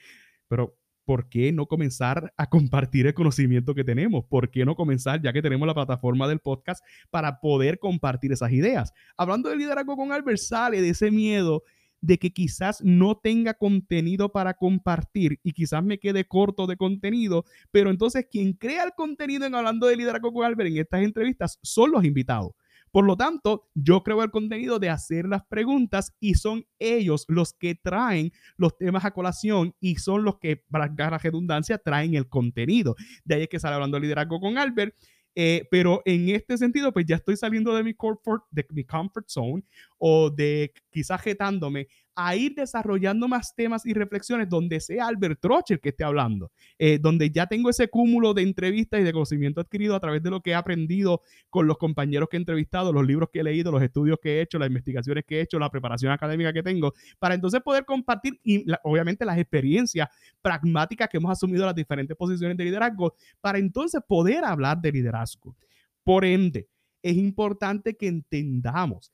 Pero 0.48 0.76
¿por 1.06 1.30
qué 1.30 1.52
no 1.52 1.66
comenzar 1.68 2.34
a 2.38 2.50
compartir 2.50 3.08
el 3.08 3.14
conocimiento 3.14 3.74
que 3.76 3.84
tenemos? 3.84 4.26
¿Por 4.26 4.50
qué 4.50 4.66
no 4.66 4.76
comenzar, 4.76 5.22
ya 5.22 5.34
que 5.34 5.42
tenemos 5.42 5.68
la 5.68 5.74
plataforma 5.74 6.28
del 6.28 6.40
podcast, 6.40 6.84
para 7.10 7.40
poder 7.40 7.80
compartir 7.80 8.32
esas 8.32 8.52
ideas? 8.52 8.94
Hablando 9.18 9.50
de 9.50 9.58
liderazgo 9.58 9.96
con 9.96 10.12
Albert, 10.12 10.38
sale 10.38 10.82
de 10.82 10.90
ese 10.90 11.12
miedo 11.12 11.64
de 12.04 12.20
que 12.20 12.34
quizás 12.34 12.82
no 12.84 13.16
tenga 13.18 13.54
contenido 13.54 14.30
para 14.30 14.56
compartir 14.56 15.40
y 15.42 15.54
quizás 15.54 15.82
me 15.82 16.00
quede 16.00 16.26
corto 16.26 16.68
de 16.68 16.76
contenido, 16.76 17.46
pero 17.72 17.90
entonces 17.90 18.28
quien 18.30 18.52
crea 18.52 18.84
el 18.84 18.92
contenido 18.92 19.46
en 19.46 19.56
Hablando 19.56 19.88
de 19.88 19.96
Liderazgo 19.96 20.34
con 20.34 20.46
Albert 20.46 20.70
en 20.70 20.78
estas 20.80 21.02
entrevistas 21.02 21.60
son 21.62 21.92
los 21.92 22.04
invitados. 22.04 22.52
Por 22.94 23.06
lo 23.06 23.18
tanto, 23.18 23.72
yo 23.74 24.04
creo 24.04 24.22
el 24.22 24.30
contenido 24.30 24.78
de 24.78 24.90
hacer 24.92 25.26
las 25.26 25.44
preguntas 25.48 26.16
y 26.20 26.36
son 26.36 26.68
ellos 26.78 27.26
los 27.28 27.54
que 27.54 27.74
traen 27.74 28.32
los 28.56 28.78
temas 28.78 29.04
a 29.04 29.10
colación 29.10 29.74
y 29.80 29.96
son 29.96 30.24
los 30.24 30.38
que, 30.38 30.58
para 30.58 30.94
la 30.96 31.18
redundancia, 31.18 31.80
traen 31.80 32.14
el 32.14 32.30
contenido. 32.30 32.96
De 33.26 33.34
ahí 33.34 33.42
es 33.42 33.50
que 33.50 33.60
sale 33.60 33.74
hablando 33.74 33.98
de 33.98 34.02
liderazgo 34.02 34.40
con 34.40 34.60
Albert. 34.60 34.94
Eh, 35.34 35.68
pero 35.72 36.04
en 36.06 36.30
este 36.30 36.56
sentido, 36.56 36.94
pues 36.94 37.08
ya 37.08 37.16
estoy 37.16 37.36
saliendo 37.36 37.74
de 37.74 37.84
mi 37.84 37.96
comfort, 37.96 38.44
de 38.52 38.64
mi 38.70 38.84
comfort 38.84 39.28
zone 39.28 39.64
o 39.98 40.30
de 40.30 40.72
quizás 40.92 41.20
jetándome 41.20 41.88
a 42.16 42.36
ir 42.36 42.54
desarrollando 42.56 43.28
más 43.28 43.56
temas 43.56 43.86
y 43.86 43.94
reflexiones 43.94 44.50
donde 44.50 44.80
sea 44.80 45.08
Albert 45.08 45.40
Trocher 45.40 45.80
que 45.80 45.90
esté 45.90 46.04
hablando, 46.04 46.52
eh, 46.78 47.00
donde 47.00 47.32
ya 47.32 47.48
tengo 47.48 47.70
ese 47.70 47.88
cúmulo 47.88 48.34
de 48.34 48.44
entrevistas 48.44 49.02
y 49.02 49.04
de 49.04 49.14
conocimiento 49.14 49.62
adquirido 49.62 49.96
a 49.96 50.00
través 50.00 50.22
de 50.22 50.30
lo 50.30 50.42
que 50.42 50.52
he 50.52 50.56
aprendido 50.56 51.22
con 51.50 51.68
los 51.68 51.78
compañeros 51.78 52.30
que 52.30 52.38
he 52.38 52.40
entrevistado, 52.40 52.94
los 52.94 53.06
libros 53.06 53.30
que 53.32 53.40
he 53.40 53.44
leído, 53.44 53.72
los 53.72 53.82
estudios 53.82 54.20
que 54.22 54.38
he 54.38 54.42
hecho, 54.42 54.60
las 54.60 54.68
investigaciones 54.68 55.24
que 55.26 55.40
he 55.40 55.42
hecho, 55.42 55.58
la 55.58 55.70
preparación 55.70 56.12
académica 56.12 56.54
que 56.54 56.64
tengo, 56.64 56.94
para 57.20 57.36
entonces 57.36 57.62
poder 57.62 57.86
compartir 57.86 58.40
y 58.44 58.66
obviamente 58.84 59.26
las 59.26 59.38
experiencias 59.38 60.08
pragmáticas 60.42 61.10
que 61.10 61.18
hemos 61.18 61.32
asumido 61.32 61.66
las 61.66 61.76
diferentes 61.76 62.16
posiciones 62.16 62.58
de 62.58 62.66
liderazgo, 62.66 63.16
para 63.42 63.58
entonces 63.58 64.02
poder 64.08 64.46
hablar 64.46 64.80
de 64.80 64.92
liderazgo. 64.92 65.56
Por 66.04 66.26
ende, 66.26 66.68
es 67.02 67.18
importante 67.18 67.96
que 67.96 68.08
entendamos 68.08 69.12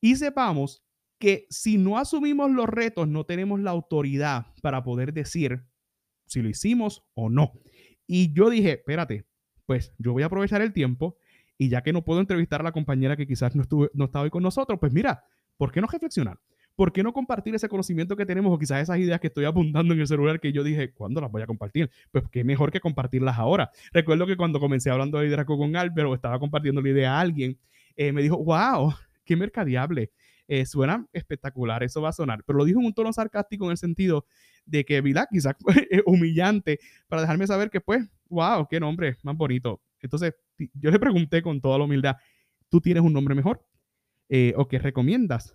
y 0.00 0.16
sepamos 0.16 0.82
que 1.18 1.46
si 1.50 1.78
no 1.78 1.98
asumimos 1.98 2.50
los 2.50 2.66
retos, 2.66 3.08
no 3.08 3.24
tenemos 3.24 3.60
la 3.60 3.70
autoridad 3.70 4.46
para 4.62 4.82
poder 4.82 5.12
decir 5.12 5.64
si 6.26 6.42
lo 6.42 6.48
hicimos 6.48 7.04
o 7.14 7.28
no. 7.28 7.52
Y 8.06 8.32
yo 8.32 8.50
dije, 8.50 8.72
espérate, 8.72 9.24
pues 9.66 9.92
yo 9.98 10.12
voy 10.12 10.22
a 10.22 10.26
aprovechar 10.26 10.62
el 10.62 10.72
tiempo 10.72 11.16
y 11.58 11.68
ya 11.68 11.82
que 11.82 11.92
no 11.92 12.04
puedo 12.04 12.20
entrevistar 12.20 12.60
a 12.60 12.64
la 12.64 12.72
compañera 12.72 13.16
que 13.16 13.26
quizás 13.26 13.54
no, 13.56 13.62
estuvo, 13.62 13.88
no 13.92 14.06
estaba 14.06 14.24
hoy 14.24 14.30
con 14.30 14.42
nosotros, 14.42 14.78
pues 14.78 14.92
mira, 14.92 15.24
¿por 15.56 15.72
qué 15.72 15.80
no 15.80 15.88
reflexionar? 15.88 16.38
¿Por 16.76 16.92
qué 16.92 17.02
no 17.02 17.12
compartir 17.12 17.56
ese 17.56 17.68
conocimiento 17.68 18.14
que 18.14 18.24
tenemos 18.24 18.54
o 18.54 18.58
quizás 18.58 18.80
esas 18.80 18.98
ideas 18.98 19.18
que 19.18 19.26
estoy 19.26 19.44
apuntando 19.44 19.92
en 19.94 20.00
el 20.00 20.06
celular 20.06 20.38
que 20.38 20.52
yo 20.52 20.62
dije, 20.62 20.92
¿cuándo 20.92 21.20
las 21.20 21.30
voy 21.30 21.42
a 21.42 21.46
compartir? 21.46 21.90
Pues 22.12 22.24
qué 22.30 22.44
mejor 22.44 22.70
que 22.70 22.78
compartirlas 22.78 23.36
ahora. 23.36 23.72
Recuerdo 23.92 24.28
que 24.28 24.36
cuando 24.36 24.60
comencé 24.60 24.88
hablando 24.88 25.18
de 25.18 25.24
liderazgo 25.24 25.58
con 25.58 25.74
Albert 25.74 26.08
o 26.08 26.14
estaba 26.14 26.38
compartiendo 26.38 26.80
la 26.80 26.88
idea 26.88 27.16
a 27.16 27.20
alguien, 27.20 27.58
eh, 27.96 28.12
me 28.12 28.22
dijo, 28.22 28.36
wow, 28.38 28.94
qué 29.24 29.34
mercadiable. 29.34 30.12
Eh, 30.50 30.64
suena 30.64 31.06
espectacular, 31.12 31.82
eso 31.82 32.00
va 32.00 32.08
a 32.08 32.12
sonar, 32.12 32.42
pero 32.46 32.58
lo 32.58 32.64
dijo 32.64 32.80
en 32.80 32.86
un 32.86 32.94
tono 32.94 33.12
sarcástico 33.12 33.66
en 33.66 33.72
el 33.72 33.76
sentido 33.76 34.24
de 34.64 34.82
que, 34.82 34.98
¿verdad? 35.02 35.26
Quizás 35.30 35.54
humillante 36.06 36.80
para 37.06 37.20
dejarme 37.20 37.46
saber 37.46 37.68
que, 37.68 37.82
pues, 37.82 38.08
wow, 38.30 38.66
qué 38.66 38.80
nombre 38.80 39.18
más 39.22 39.36
bonito. 39.36 39.82
Entonces, 40.00 40.34
yo 40.72 40.90
le 40.90 40.98
pregunté 40.98 41.42
con 41.42 41.60
toda 41.60 41.76
la 41.76 41.84
humildad, 41.84 42.16
¿tú 42.70 42.80
tienes 42.80 43.02
un 43.02 43.12
nombre 43.12 43.34
mejor? 43.34 43.62
Eh, 44.30 44.54
¿O 44.56 44.68
qué 44.68 44.78
recomiendas? 44.78 45.54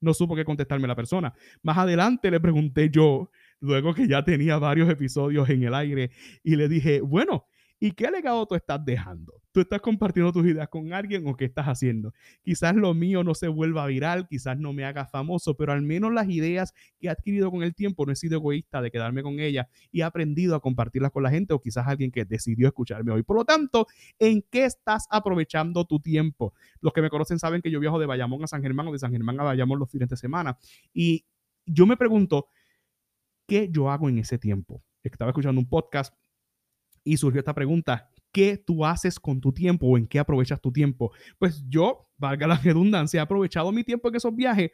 No 0.00 0.14
supo 0.14 0.36
qué 0.36 0.44
contestarme 0.44 0.86
la 0.86 0.94
persona. 0.94 1.34
Más 1.62 1.76
adelante 1.78 2.30
le 2.30 2.38
pregunté 2.38 2.90
yo, 2.90 3.30
luego 3.58 3.94
que 3.94 4.06
ya 4.06 4.22
tenía 4.22 4.58
varios 4.58 4.88
episodios 4.90 5.48
en 5.50 5.64
el 5.64 5.74
aire, 5.74 6.12
y 6.44 6.54
le 6.54 6.68
dije, 6.68 7.00
bueno, 7.00 7.46
¿Y 7.84 7.92
qué 7.92 8.10
legado 8.10 8.46
tú 8.46 8.54
estás 8.54 8.82
dejando? 8.82 9.42
¿Tú 9.52 9.60
estás 9.60 9.82
compartiendo 9.82 10.32
tus 10.32 10.46
ideas 10.46 10.68
con 10.70 10.94
alguien 10.94 11.28
o 11.28 11.36
qué 11.36 11.44
estás 11.44 11.66
haciendo? 11.66 12.14
Quizás 12.42 12.74
lo 12.74 12.94
mío 12.94 13.22
no 13.22 13.34
se 13.34 13.46
vuelva 13.46 13.86
viral, 13.86 14.26
quizás 14.26 14.58
no 14.58 14.72
me 14.72 14.86
haga 14.86 15.04
famoso, 15.04 15.54
pero 15.54 15.72
al 15.72 15.82
menos 15.82 16.10
las 16.10 16.30
ideas 16.30 16.72
que 16.98 17.08
he 17.08 17.10
adquirido 17.10 17.50
con 17.50 17.62
el 17.62 17.74
tiempo 17.74 18.06
no 18.06 18.12
he 18.12 18.16
sido 18.16 18.36
egoísta 18.36 18.80
de 18.80 18.90
quedarme 18.90 19.22
con 19.22 19.38
ellas 19.38 19.66
y 19.92 20.00
he 20.00 20.02
aprendido 20.02 20.56
a 20.56 20.60
compartirlas 20.60 21.10
con 21.10 21.24
la 21.24 21.30
gente 21.30 21.52
o 21.52 21.60
quizás 21.60 21.86
alguien 21.86 22.10
que 22.10 22.24
decidió 22.24 22.68
escucharme 22.68 23.12
hoy. 23.12 23.22
Por 23.22 23.36
lo 23.36 23.44
tanto, 23.44 23.86
¿en 24.18 24.40
qué 24.50 24.64
estás 24.64 25.06
aprovechando 25.10 25.84
tu 25.84 26.00
tiempo? 26.00 26.54
Los 26.80 26.94
que 26.94 27.02
me 27.02 27.10
conocen 27.10 27.38
saben 27.38 27.60
que 27.60 27.70
yo 27.70 27.80
viajo 27.80 27.98
de 27.98 28.06
Bayamón 28.06 28.42
a 28.44 28.46
San 28.46 28.62
Germán 28.62 28.88
o 28.88 28.92
de 28.92 28.98
San 28.98 29.12
Germán 29.12 29.38
a 29.40 29.42
Bayamón 29.42 29.78
los 29.78 29.90
fines 29.90 30.08
de 30.08 30.16
semana 30.16 30.56
y 30.94 31.26
yo 31.66 31.84
me 31.84 31.98
pregunto, 31.98 32.48
¿qué 33.46 33.68
yo 33.70 33.90
hago 33.90 34.08
en 34.08 34.20
ese 34.20 34.38
tiempo? 34.38 34.82
Estaba 35.02 35.32
escuchando 35.32 35.60
un 35.60 35.68
podcast 35.68 36.14
y 37.04 37.16
surgió 37.18 37.38
esta 37.38 37.54
pregunta, 37.54 38.10
¿qué 38.32 38.56
tú 38.56 38.84
haces 38.84 39.20
con 39.20 39.40
tu 39.40 39.52
tiempo 39.52 39.86
o 39.86 39.98
en 39.98 40.06
qué 40.08 40.18
aprovechas 40.18 40.60
tu 40.60 40.72
tiempo? 40.72 41.12
Pues 41.38 41.62
yo, 41.68 42.08
valga 42.16 42.46
la 42.46 42.56
redundancia, 42.56 43.20
he 43.20 43.22
aprovechado 43.22 43.70
mi 43.70 43.84
tiempo 43.84 44.08
en 44.08 44.16
esos 44.16 44.34
viajes 44.34 44.70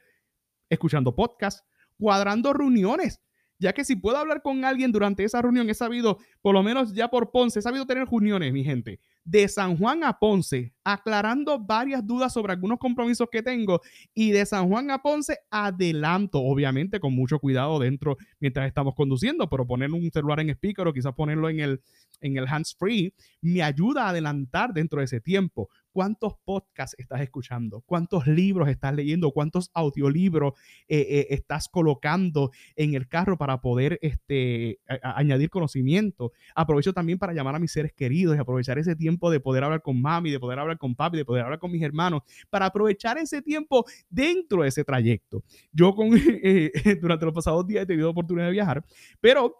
escuchando 0.71 1.15
podcasts, 1.15 1.65
cuadrando 1.99 2.53
reuniones, 2.53 3.21
ya 3.61 3.75
que 3.75 3.85
si 3.85 3.95
puedo 3.95 4.17
hablar 4.17 4.43
con 4.43 4.65
alguien 4.65 4.91
durante 4.91 5.23
esa 5.23 5.41
reunión, 5.43 5.69
he 5.69 5.75
sabido, 5.75 6.19
por 6.41 6.55
lo 6.55 6.63
menos 6.63 6.93
ya 6.95 7.09
por 7.09 7.31
Ponce, 7.31 7.59
he 7.59 7.63
sabido 7.63 7.87
tener 7.87 8.09
reuniones, 8.09 8.53
mi 8.53 8.65
gente, 8.65 8.99
de 9.23 9.47
San 9.47 9.77
Juan 9.77 10.03
a 10.03 10.19
Ponce, 10.19 10.73
aclarando 10.83 11.59
varias 11.59 12.05
dudas 12.05 12.33
sobre 12.33 12.55
algunos 12.55 12.79
compromisos 12.79 13.29
que 13.31 13.43
tengo 13.43 13.81
y 14.15 14.31
de 14.31 14.47
San 14.47 14.69
Juan 14.69 14.91
a 14.91 15.03
Ponce 15.03 15.39
adelanto, 15.51 16.41
obviamente 16.41 16.99
con 16.99 17.15
mucho 17.15 17.39
cuidado 17.39 17.79
dentro 17.79 18.17
mientras 18.41 18.67
estamos 18.67 18.95
conduciendo, 18.95 19.49
pero 19.49 19.67
poner 19.67 19.93
un 19.93 20.11
celular 20.11 20.41
en 20.41 20.51
speaker 20.51 20.89
o 20.89 20.93
quizás 20.95 21.15
ponerlo 21.15 21.51
en 21.51 21.61
el, 21.61 21.83
en 22.23 22.39
el 22.39 22.49
hands 22.49 22.75
free 22.79 23.15
me 23.43 23.63
ayuda 23.63 24.07
a 24.07 24.09
adelantar 24.09 24.73
dentro 24.73 25.01
de 25.01 25.05
ese 25.05 25.21
tiempo. 25.21 25.69
¿Cuántos 25.93 26.35
podcasts 26.45 26.95
estás 26.99 27.21
escuchando? 27.21 27.83
¿Cuántos 27.83 28.27
libros 28.27 28.69
estás 28.69 28.95
leyendo? 28.95 29.33
¿Cuántos 29.33 29.71
audiolibros 29.75 30.53
eh, 30.89 31.01
eh, 31.01 31.27
estás 31.31 31.69
colocando 31.69 32.51
en 32.77 32.95
el 32.95 33.09
carro 33.09 33.37
para 33.37 33.61
poder 33.61 33.99
este, 34.01 34.79
añadir 35.03 35.51
conocimiento? 35.51 36.33
Aprovecho 36.55 36.93
también 36.93 37.19
para 37.19 37.33
llamar 37.33 37.57
a 37.57 37.59
mis 37.59 37.73
seres 37.73 37.93
queridos 37.93 38.37
y 38.37 38.39
aprovechar 38.39 38.79
ese 38.79 38.95
tiempo 38.95 39.31
de 39.31 39.41
poder 39.41 39.65
hablar 39.65 39.83
con 39.83 40.01
mami, 40.01 40.31
de 40.31 40.39
poder 40.39 40.61
hablar 40.61 40.79
con 40.79 40.95
papi, 40.95 41.17
de 41.17 41.25
poder 41.25 41.45
hablar 41.45 41.59
con 41.59 41.73
mis 41.73 41.83
hermanos, 41.83 42.23
para 42.51 42.67
aprovechar 42.67 43.19
ese 43.19 43.43
tiempo 43.43 43.85
dentro 44.09 44.63
de 44.63 44.69
ese 44.69 44.85
trayecto. 44.85 45.43
Yo 45.73 45.95
con, 45.95 46.11
eh, 46.43 46.71
durante 47.01 47.25
los 47.25 47.35
pasados 47.35 47.67
días 47.67 47.83
he 47.83 47.87
tenido 47.87 48.11
oportunidad 48.11 48.47
de 48.47 48.53
viajar, 48.53 48.85
pero 49.21 49.57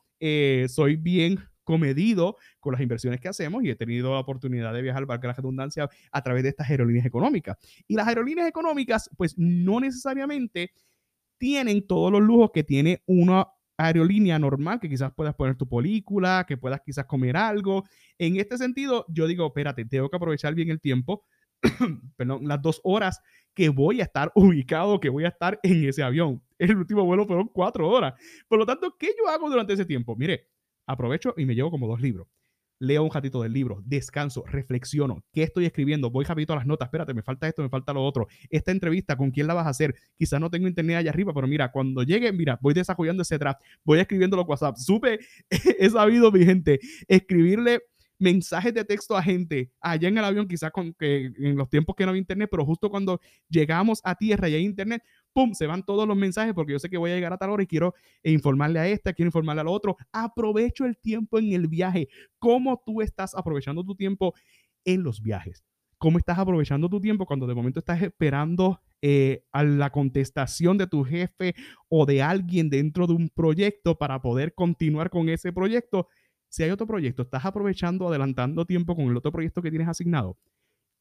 soy 0.69 0.97
bien 0.97 1.39
comedido 1.71 2.37
con 2.59 2.73
las 2.73 2.83
inversiones 2.83 3.21
que 3.21 3.29
hacemos 3.29 3.63
y 3.63 3.71
he 3.71 3.77
tenido 3.77 4.13
la 4.13 4.19
oportunidad 4.19 4.75
de 4.75 4.83
viajar, 4.83 5.07
valga 5.07 5.29
la 5.29 5.35
redundancia, 5.35 5.89
a 6.11 6.21
través 6.21 6.43
de 6.43 6.49
estas 6.49 6.69
aerolíneas 6.69 7.07
económicas. 7.07 7.59
Y 7.87 7.95
las 7.95 8.09
aerolíneas 8.09 8.49
económicas, 8.49 9.09
pues 9.17 9.39
no 9.39 9.79
necesariamente 9.79 10.73
tienen 11.39 11.87
todos 11.87 12.11
los 12.11 12.23
lujos 12.23 12.51
que 12.53 12.65
tiene 12.65 13.05
una 13.07 13.47
aerolínea 13.79 14.37
normal, 14.41 14.81
que 14.81 14.89
quizás 14.89 15.13
puedas 15.15 15.37
poner 15.37 15.55
tu 15.55 15.69
película, 15.69 16.45
que 16.49 16.57
puedas 16.57 16.81
quizás 16.85 17.07
comer 17.07 17.37
algo. 17.37 17.85
En 18.19 18.35
este 18.35 18.59
sentido, 18.59 19.07
yo 19.09 19.29
digo, 19.29 19.47
espérate, 19.47 19.85
tengo 19.85 20.11
que 20.11 20.17
aprovechar 20.17 20.57
bien 20.57 20.71
el 20.71 20.81
tiempo, 20.81 21.25
perdón, 22.17 22.49
las 22.49 22.61
dos 22.61 22.81
horas 22.83 23.21
que 23.55 23.69
voy 23.69 24.01
a 24.01 24.05
estar 24.05 24.33
ubicado, 24.35 24.99
que 24.99 25.09
voy 25.09 25.25
a 25.25 25.29
estar 25.29 25.61
en 25.63 25.85
ese 25.85 26.03
avión. 26.03 26.43
El 26.59 26.77
último 26.77 27.05
vuelo 27.05 27.27
fueron 27.27 27.47
cuatro 27.47 27.89
horas. 27.89 28.15
Por 28.49 28.59
lo 28.59 28.67
tanto, 28.67 28.97
¿qué 28.99 29.15
yo 29.17 29.29
hago 29.29 29.49
durante 29.49 29.75
ese 29.75 29.85
tiempo? 29.85 30.17
Mire, 30.17 30.49
aprovecho 30.91 31.35
y 31.37 31.47
me 31.47 31.55
llevo 31.55 31.71
como 31.71 31.87
dos 31.87 32.01
libros. 32.01 32.29
Leo 32.83 33.03
un 33.03 33.11
ratito 33.11 33.43
del 33.43 33.53
libro, 33.53 33.83
descanso, 33.85 34.43
reflexiono. 34.47 35.23
¿Qué 35.35 35.43
estoy 35.43 35.67
escribiendo? 35.67 36.11
Voy 36.11 36.25
rapidito 36.25 36.55
a 36.55 36.57
las 36.57 36.67
notas. 36.67 36.87
Espérate, 36.87 37.13
me 37.13 37.23
falta 37.23 37.47
esto, 37.47 37.63
me 37.63 37.69
falta 37.69 37.93
lo 37.93 38.03
otro. 38.03 38.27
Esta 38.49 38.71
entrevista, 38.73 39.17
¿con 39.19 39.31
quién 39.31 39.47
la 39.47 39.53
vas 39.53 39.67
a 39.67 39.71
hacer? 39.71 39.95
Quizás 40.17 40.41
no 40.41 40.49
tengo 40.49 40.67
internet 40.67 40.97
allá 40.97 41.11
arriba, 41.11 41.35
pero 41.35 41.47
mira, 41.47 41.71
cuando 41.71 42.03
llegue, 42.03 42.33
mira, 42.33 42.59
voy 42.63 42.73
desarrollando 42.73 43.23
ese 43.23 43.37
draft, 43.37 43.61
voy 43.85 44.01
escribiendo 44.01 44.35
los 44.37 44.47
WhatsApp. 44.49 44.77
Supe, 44.77 45.19
he 45.51 45.91
sabido, 45.91 46.33
mi 46.33 46.43
gente, 46.47 46.81
escribirle 47.07 47.83
mensajes 48.21 48.73
de 48.75 48.85
texto 48.85 49.17
a 49.17 49.23
gente 49.23 49.73
allá 49.81 50.09
en 50.09 50.19
el 50.19 50.25
avión, 50.25 50.47
quizás 50.47 50.71
con 50.71 50.93
que 50.93 51.33
en 51.37 51.57
los 51.57 51.69
tiempos 51.69 51.97
que 51.97 52.05
no 52.05 52.11
había 52.11 52.21
internet, 52.21 52.49
pero 52.51 52.65
justo 52.65 52.91
cuando 52.91 53.21
llegamos 53.49 54.01
a 54.05 54.15
tierra 54.15 54.49
y 54.49 54.55
hay 54.55 54.65
internet, 54.65 55.03
¡pum! 55.33 55.55
Se 55.55 55.67
van 55.67 55.85
todos 55.85 56.07
los 56.07 56.17
mensajes 56.17 56.55
porque 56.55 56.73
yo 56.73 56.79
sé 56.79 56.89
que 56.91 56.99
voy 56.99 57.11
a 57.11 57.15
llegar 57.15 57.33
a 57.33 57.39
tal 57.39 57.51
hora 57.51 57.63
y 57.63 57.67
quiero 57.67 57.95
informarle 58.23 58.79
a 58.79 58.87
esta, 58.87 59.13
quiero 59.13 59.29
informarle 59.29 59.63
al 59.63 59.69
otro. 59.69 59.97
Aprovecho 60.13 60.85
el 60.85 60.99
tiempo 60.99 61.39
en 61.39 61.53
el 61.53 61.67
viaje. 61.67 62.09
¿Cómo 62.39 62.83
tú 62.85 63.01
estás 63.01 63.35
aprovechando 63.35 63.83
tu 63.85 63.97
tiempo 63.97 64.35
en 64.85 65.03
los 65.03 65.23
viajes? 65.23 65.65
¿Cómo 65.99 66.19
estás 66.19 66.39
aprovechando 66.39 66.89
tu 66.89 67.01
tiempo 67.01 67.27
cuando 67.27 67.47
de 67.47 67.55
momento 67.55 67.79
estás 67.79 68.03
esperando 68.03 68.81
eh, 69.03 69.45
a 69.53 69.65
la 69.65 69.91
contestación 69.91 70.79
de 70.79 70.87
tu 70.87 71.05
jefe 71.05 71.55
o 71.89 72.07
de 72.07 72.23
alguien 72.23 72.71
dentro 72.71 73.07
de 73.07 73.15
un 73.15 73.29
proyecto 73.31 73.97
para 73.99 74.21
poder 74.21 74.55
continuar 74.55 75.11
con 75.11 75.29
ese 75.29 75.53
proyecto? 75.53 76.09
Si 76.51 76.65
hay 76.65 76.71
otro 76.71 76.87
proyecto, 76.87 77.23
estás 77.23 77.45
aprovechando, 77.45 78.09
adelantando 78.09 78.67
tiempo 78.67 78.97
con 78.97 79.07
el 79.07 79.17
otro 79.17 79.31
proyecto 79.31 79.63
que 79.63 79.71
tienes 79.71 79.89
asignado. 79.89 80.37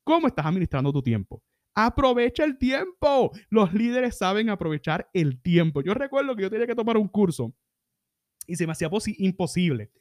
¿Cómo 0.04 0.28
estás 0.28 0.46
administrando 0.46 0.94
tu 0.94 1.02
tiempo? 1.02 1.44
Aprovecha 1.74 2.44
el 2.44 2.58
tiempo. 2.58 3.32
Los 3.50 3.74
líderes 3.74 4.18
saben 4.18 4.50
aprovechar 4.50 5.10
el 5.12 5.42
tiempo. 5.42 5.82
Yo 5.82 5.94
recuerdo 5.96 6.36
que 6.36 6.44
yo 6.44 6.52
tenía 6.52 6.68
que 6.68 6.76
tomar 6.76 6.98
un 6.98 7.08
curso 7.08 7.54
y 8.46 8.56
se 8.56 8.66
me 8.68 8.74
hacía 8.74 8.90
imposible 9.18 9.92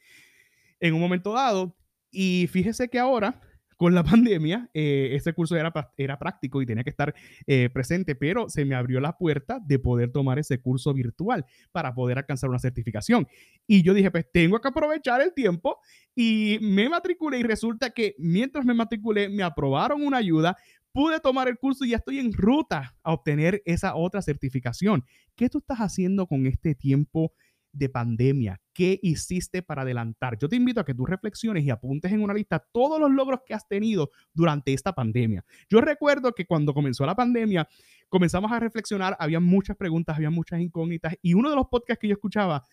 en 0.79 0.93
un 0.93 1.01
momento 1.01 1.33
dado. 1.33 1.75
Y 2.11 2.47
fíjese 2.51 2.87
que 2.87 2.99
ahora 2.99 3.41
con 3.79 3.95
la 3.95 4.03
pandemia, 4.03 4.69
eh, 4.73 5.11
ese 5.13 5.31
curso 5.31 5.55
era, 5.55 5.71
era 5.95 6.19
práctico 6.19 6.61
y 6.61 6.65
tenía 6.65 6.83
que 6.83 6.89
estar 6.89 7.15
eh, 7.47 7.69
presente, 7.69 8.13
pero 8.13 8.49
se 8.49 8.65
me 8.65 8.75
abrió 8.75 8.99
la 8.99 9.17
puerta 9.17 9.61
de 9.65 9.79
poder 9.79 10.11
tomar 10.11 10.37
ese 10.37 10.59
curso 10.59 10.93
virtual 10.93 11.45
para 11.71 11.93
poder 11.93 12.17
alcanzar 12.17 12.49
una 12.49 12.59
certificación. 12.59 13.25
Y 13.65 13.81
yo 13.81 13.93
dije, 13.93 14.11
pues 14.11 14.29
tengo 14.33 14.59
que 14.59 14.67
aprovechar 14.67 15.21
el 15.21 15.33
tiempo 15.33 15.77
y 16.13 16.59
me 16.61 16.89
matriculé 16.89 17.39
y 17.39 17.43
resulta 17.43 17.91
que 17.91 18.15
mientras 18.17 18.65
me 18.65 18.73
matriculé 18.73 19.29
me 19.29 19.43
aprobaron 19.43 20.05
una 20.05 20.17
ayuda 20.17 20.57
pude 20.91 21.19
tomar 21.21 21.47
el 21.47 21.57
curso 21.57 21.85
y 21.85 21.91
ya 21.91 21.97
estoy 21.97 22.19
en 22.19 22.33
ruta 22.33 22.97
a 23.03 23.13
obtener 23.13 23.61
esa 23.63 23.95
otra 23.95 24.21
certificación. 24.21 25.05
¿Qué 25.35 25.47
tú 25.47 25.59
estás 25.59 25.77
haciendo 25.77 26.27
con 26.27 26.47
este 26.47 26.75
tiempo 26.75 27.31
de 27.71 27.89
pandemia? 27.89 28.61
¿Qué 28.73 28.99
hiciste 29.01 29.61
para 29.61 29.83
adelantar? 29.83 30.37
Yo 30.37 30.47
te 30.49 30.55
invito 30.55 30.79
a 30.79 30.85
que 30.85 30.93
tú 30.93 31.05
reflexiones 31.05 31.63
y 31.63 31.69
apuntes 31.69 32.11
en 32.11 32.21
una 32.21 32.33
lista 32.33 32.65
todos 32.71 32.99
los 32.99 33.11
logros 33.11 33.41
que 33.45 33.53
has 33.53 33.67
tenido 33.67 34.11
durante 34.33 34.73
esta 34.73 34.93
pandemia. 34.93 35.43
Yo 35.69 35.81
recuerdo 35.81 36.33
que 36.33 36.45
cuando 36.45 36.73
comenzó 36.73 37.05
la 37.05 37.15
pandemia, 37.15 37.67
comenzamos 38.07 38.51
a 38.51 38.59
reflexionar, 38.59 39.15
había 39.19 39.39
muchas 39.39 39.77
preguntas, 39.77 40.15
había 40.15 40.29
muchas 40.29 40.59
incógnitas 40.59 41.15
y 41.21 41.33
uno 41.33 41.49
de 41.49 41.55
los 41.55 41.67
podcasts 41.67 41.99
que 41.99 42.07
yo 42.07 42.13
escuchaba 42.13 42.63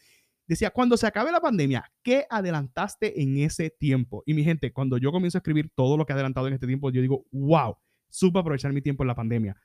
decía, 0.46 0.70
cuando 0.70 0.96
se 0.96 1.06
acabe 1.06 1.32
la 1.32 1.40
pandemia, 1.40 1.90
¿qué 2.02 2.24
adelantaste 2.30 3.20
en 3.20 3.38
ese 3.38 3.70
tiempo? 3.70 4.22
Y 4.26 4.34
mi 4.34 4.44
gente, 4.44 4.72
cuando 4.72 4.96
yo 4.96 5.10
comienzo 5.10 5.38
a 5.38 5.40
escribir 5.40 5.70
todo 5.74 5.96
lo 5.96 6.06
que 6.06 6.12
he 6.12 6.14
adelantado 6.14 6.46
en 6.46 6.54
este 6.54 6.66
tiempo, 6.66 6.90
yo 6.90 7.00
digo, 7.00 7.26
wow, 7.32 7.76
supe 8.08 8.38
aprovechar 8.38 8.72
mi 8.72 8.80
tiempo 8.80 9.02
en 9.02 9.08
la 9.08 9.14
pandemia 9.14 9.56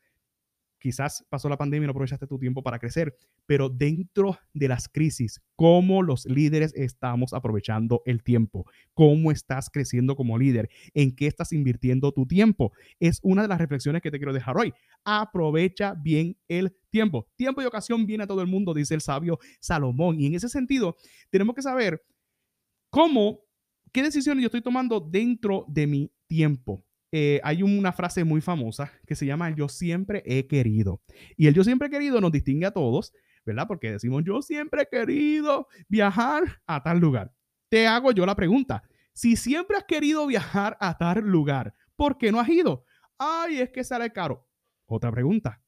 quizás 0.81 1.23
pasó 1.29 1.47
la 1.47 1.57
pandemia 1.57 1.85
y 1.85 1.87
no 1.87 1.91
aprovechaste 1.91 2.27
tu 2.27 2.39
tiempo 2.39 2.63
para 2.63 2.79
crecer, 2.79 3.15
pero 3.45 3.69
dentro 3.69 4.37
de 4.53 4.67
las 4.67 4.89
crisis, 4.89 5.39
¿cómo 5.55 6.01
los 6.01 6.25
líderes 6.25 6.73
estamos 6.75 7.33
aprovechando 7.33 8.01
el 8.05 8.23
tiempo? 8.23 8.65
¿Cómo 8.93 9.31
estás 9.31 9.69
creciendo 9.69 10.15
como 10.15 10.37
líder? 10.37 10.69
¿En 10.93 11.15
qué 11.15 11.27
estás 11.27 11.53
invirtiendo 11.53 12.11
tu 12.11 12.25
tiempo? 12.25 12.73
Es 12.99 13.19
una 13.21 13.43
de 13.43 13.47
las 13.47 13.59
reflexiones 13.59 14.01
que 14.01 14.11
te 14.11 14.17
quiero 14.17 14.33
dejar 14.33 14.57
hoy. 14.57 14.73
Aprovecha 15.05 15.93
bien 15.93 16.35
el 16.47 16.75
tiempo. 16.89 17.27
Tiempo 17.35 17.61
y 17.61 17.65
ocasión 17.65 18.05
viene 18.05 18.23
a 18.23 18.27
todo 18.27 18.41
el 18.41 18.47
mundo, 18.47 18.73
dice 18.73 18.95
el 18.95 19.01
sabio 19.01 19.39
Salomón. 19.59 20.19
Y 20.19 20.25
en 20.25 20.35
ese 20.35 20.49
sentido, 20.49 20.97
tenemos 21.29 21.55
que 21.55 21.61
saber 21.61 22.03
cómo, 22.89 23.41
qué 23.91 24.01
decisiones 24.01 24.41
yo 24.41 24.47
estoy 24.47 24.63
tomando 24.63 24.99
dentro 24.99 25.65
de 25.67 25.85
mi 25.85 26.11
tiempo. 26.27 26.83
Eh, 27.11 27.41
hay 27.43 27.61
una 27.61 27.91
frase 27.91 28.23
muy 28.23 28.39
famosa 28.39 28.91
que 29.05 29.15
se 29.15 29.25
llama 29.25 29.53
yo 29.53 29.67
siempre 29.67 30.23
he 30.25 30.47
querido. 30.47 31.01
Y 31.35 31.47
el 31.47 31.53
yo 31.53 31.63
siempre 31.63 31.87
he 31.87 31.91
querido 31.91 32.21
nos 32.21 32.31
distingue 32.31 32.65
a 32.65 32.71
todos, 32.71 33.13
¿verdad? 33.45 33.67
Porque 33.67 33.91
decimos 33.91 34.23
yo 34.25 34.41
siempre 34.41 34.83
he 34.83 34.87
querido 34.87 35.67
viajar 35.89 36.61
a 36.65 36.83
tal 36.83 36.99
lugar. 36.99 37.33
Te 37.69 37.87
hago 37.87 38.11
yo 38.11 38.25
la 38.25 38.35
pregunta, 38.35 38.83
si 39.13 39.35
siempre 39.35 39.77
has 39.77 39.83
querido 39.83 40.25
viajar 40.25 40.77
a 40.79 40.97
tal 40.97 41.19
lugar, 41.19 41.73
¿por 41.95 42.17
qué 42.17 42.31
no 42.31 42.39
has 42.39 42.49
ido? 42.49 42.85
Ay, 43.17 43.59
es 43.59 43.69
que 43.69 43.83
sale 43.83 44.11
caro. 44.11 44.47
Otra 44.85 45.11
pregunta, 45.11 45.61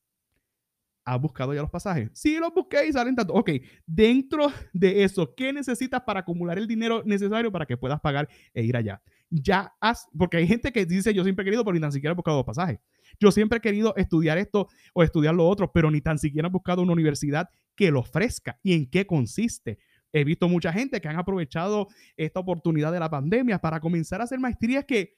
¿Has 1.05 1.19
buscado 1.19 1.53
ya 1.53 1.61
los 1.61 1.69
pasajes? 1.69 2.09
Sí, 2.13 2.37
los 2.39 2.53
busqué 2.53 2.87
y 2.87 2.93
salen 2.93 3.15
tanto. 3.15 3.33
Ok, 3.33 3.51
dentro 3.85 4.47
de 4.71 5.03
eso, 5.03 5.33
¿qué 5.35 5.51
necesitas 5.51 6.01
para 6.01 6.21
acumular 6.21 6.57
el 6.57 6.67
dinero 6.67 7.03
necesario 7.05 7.51
para 7.51 7.65
que 7.65 7.75
puedas 7.75 7.99
pagar 7.99 8.29
e 8.53 8.63
ir 8.63 8.77
allá? 8.77 9.01
Ya 9.29 9.73
has, 9.81 10.07
porque 10.17 10.37
hay 10.37 10.47
gente 10.47 10.71
que 10.71 10.85
dice, 10.85 11.13
yo 11.13 11.23
siempre 11.23 11.43
he 11.43 11.45
querido, 11.45 11.65
pero 11.65 11.73
ni 11.73 11.81
tan 11.81 11.91
siquiera 11.91 12.13
he 12.13 12.15
buscado 12.15 12.37
los 12.37 12.45
pasajes. 12.45 12.79
Yo 13.19 13.31
siempre 13.31 13.57
he 13.57 13.61
querido 13.61 13.93
estudiar 13.97 14.37
esto 14.37 14.69
o 14.93 15.03
estudiar 15.03 15.35
lo 15.35 15.47
otro, 15.47 15.71
pero 15.71 15.91
ni 15.91 15.99
tan 15.99 16.17
siquiera 16.17 16.47
he 16.47 16.51
buscado 16.51 16.81
una 16.81 16.93
universidad 16.93 17.49
que 17.75 17.91
lo 17.91 17.99
ofrezca 17.99 18.59
y 18.63 18.73
en 18.73 18.89
qué 18.89 19.05
consiste. 19.05 19.79
He 20.13 20.23
visto 20.23 20.47
mucha 20.47 20.71
gente 20.71 21.01
que 21.01 21.07
han 21.07 21.17
aprovechado 21.17 21.87
esta 22.15 22.39
oportunidad 22.39 22.91
de 22.91 22.99
la 22.99 23.09
pandemia 23.09 23.59
para 23.59 23.79
comenzar 23.79 24.21
a 24.21 24.25
hacer 24.25 24.39
maestrías 24.39 24.85
que 24.85 25.15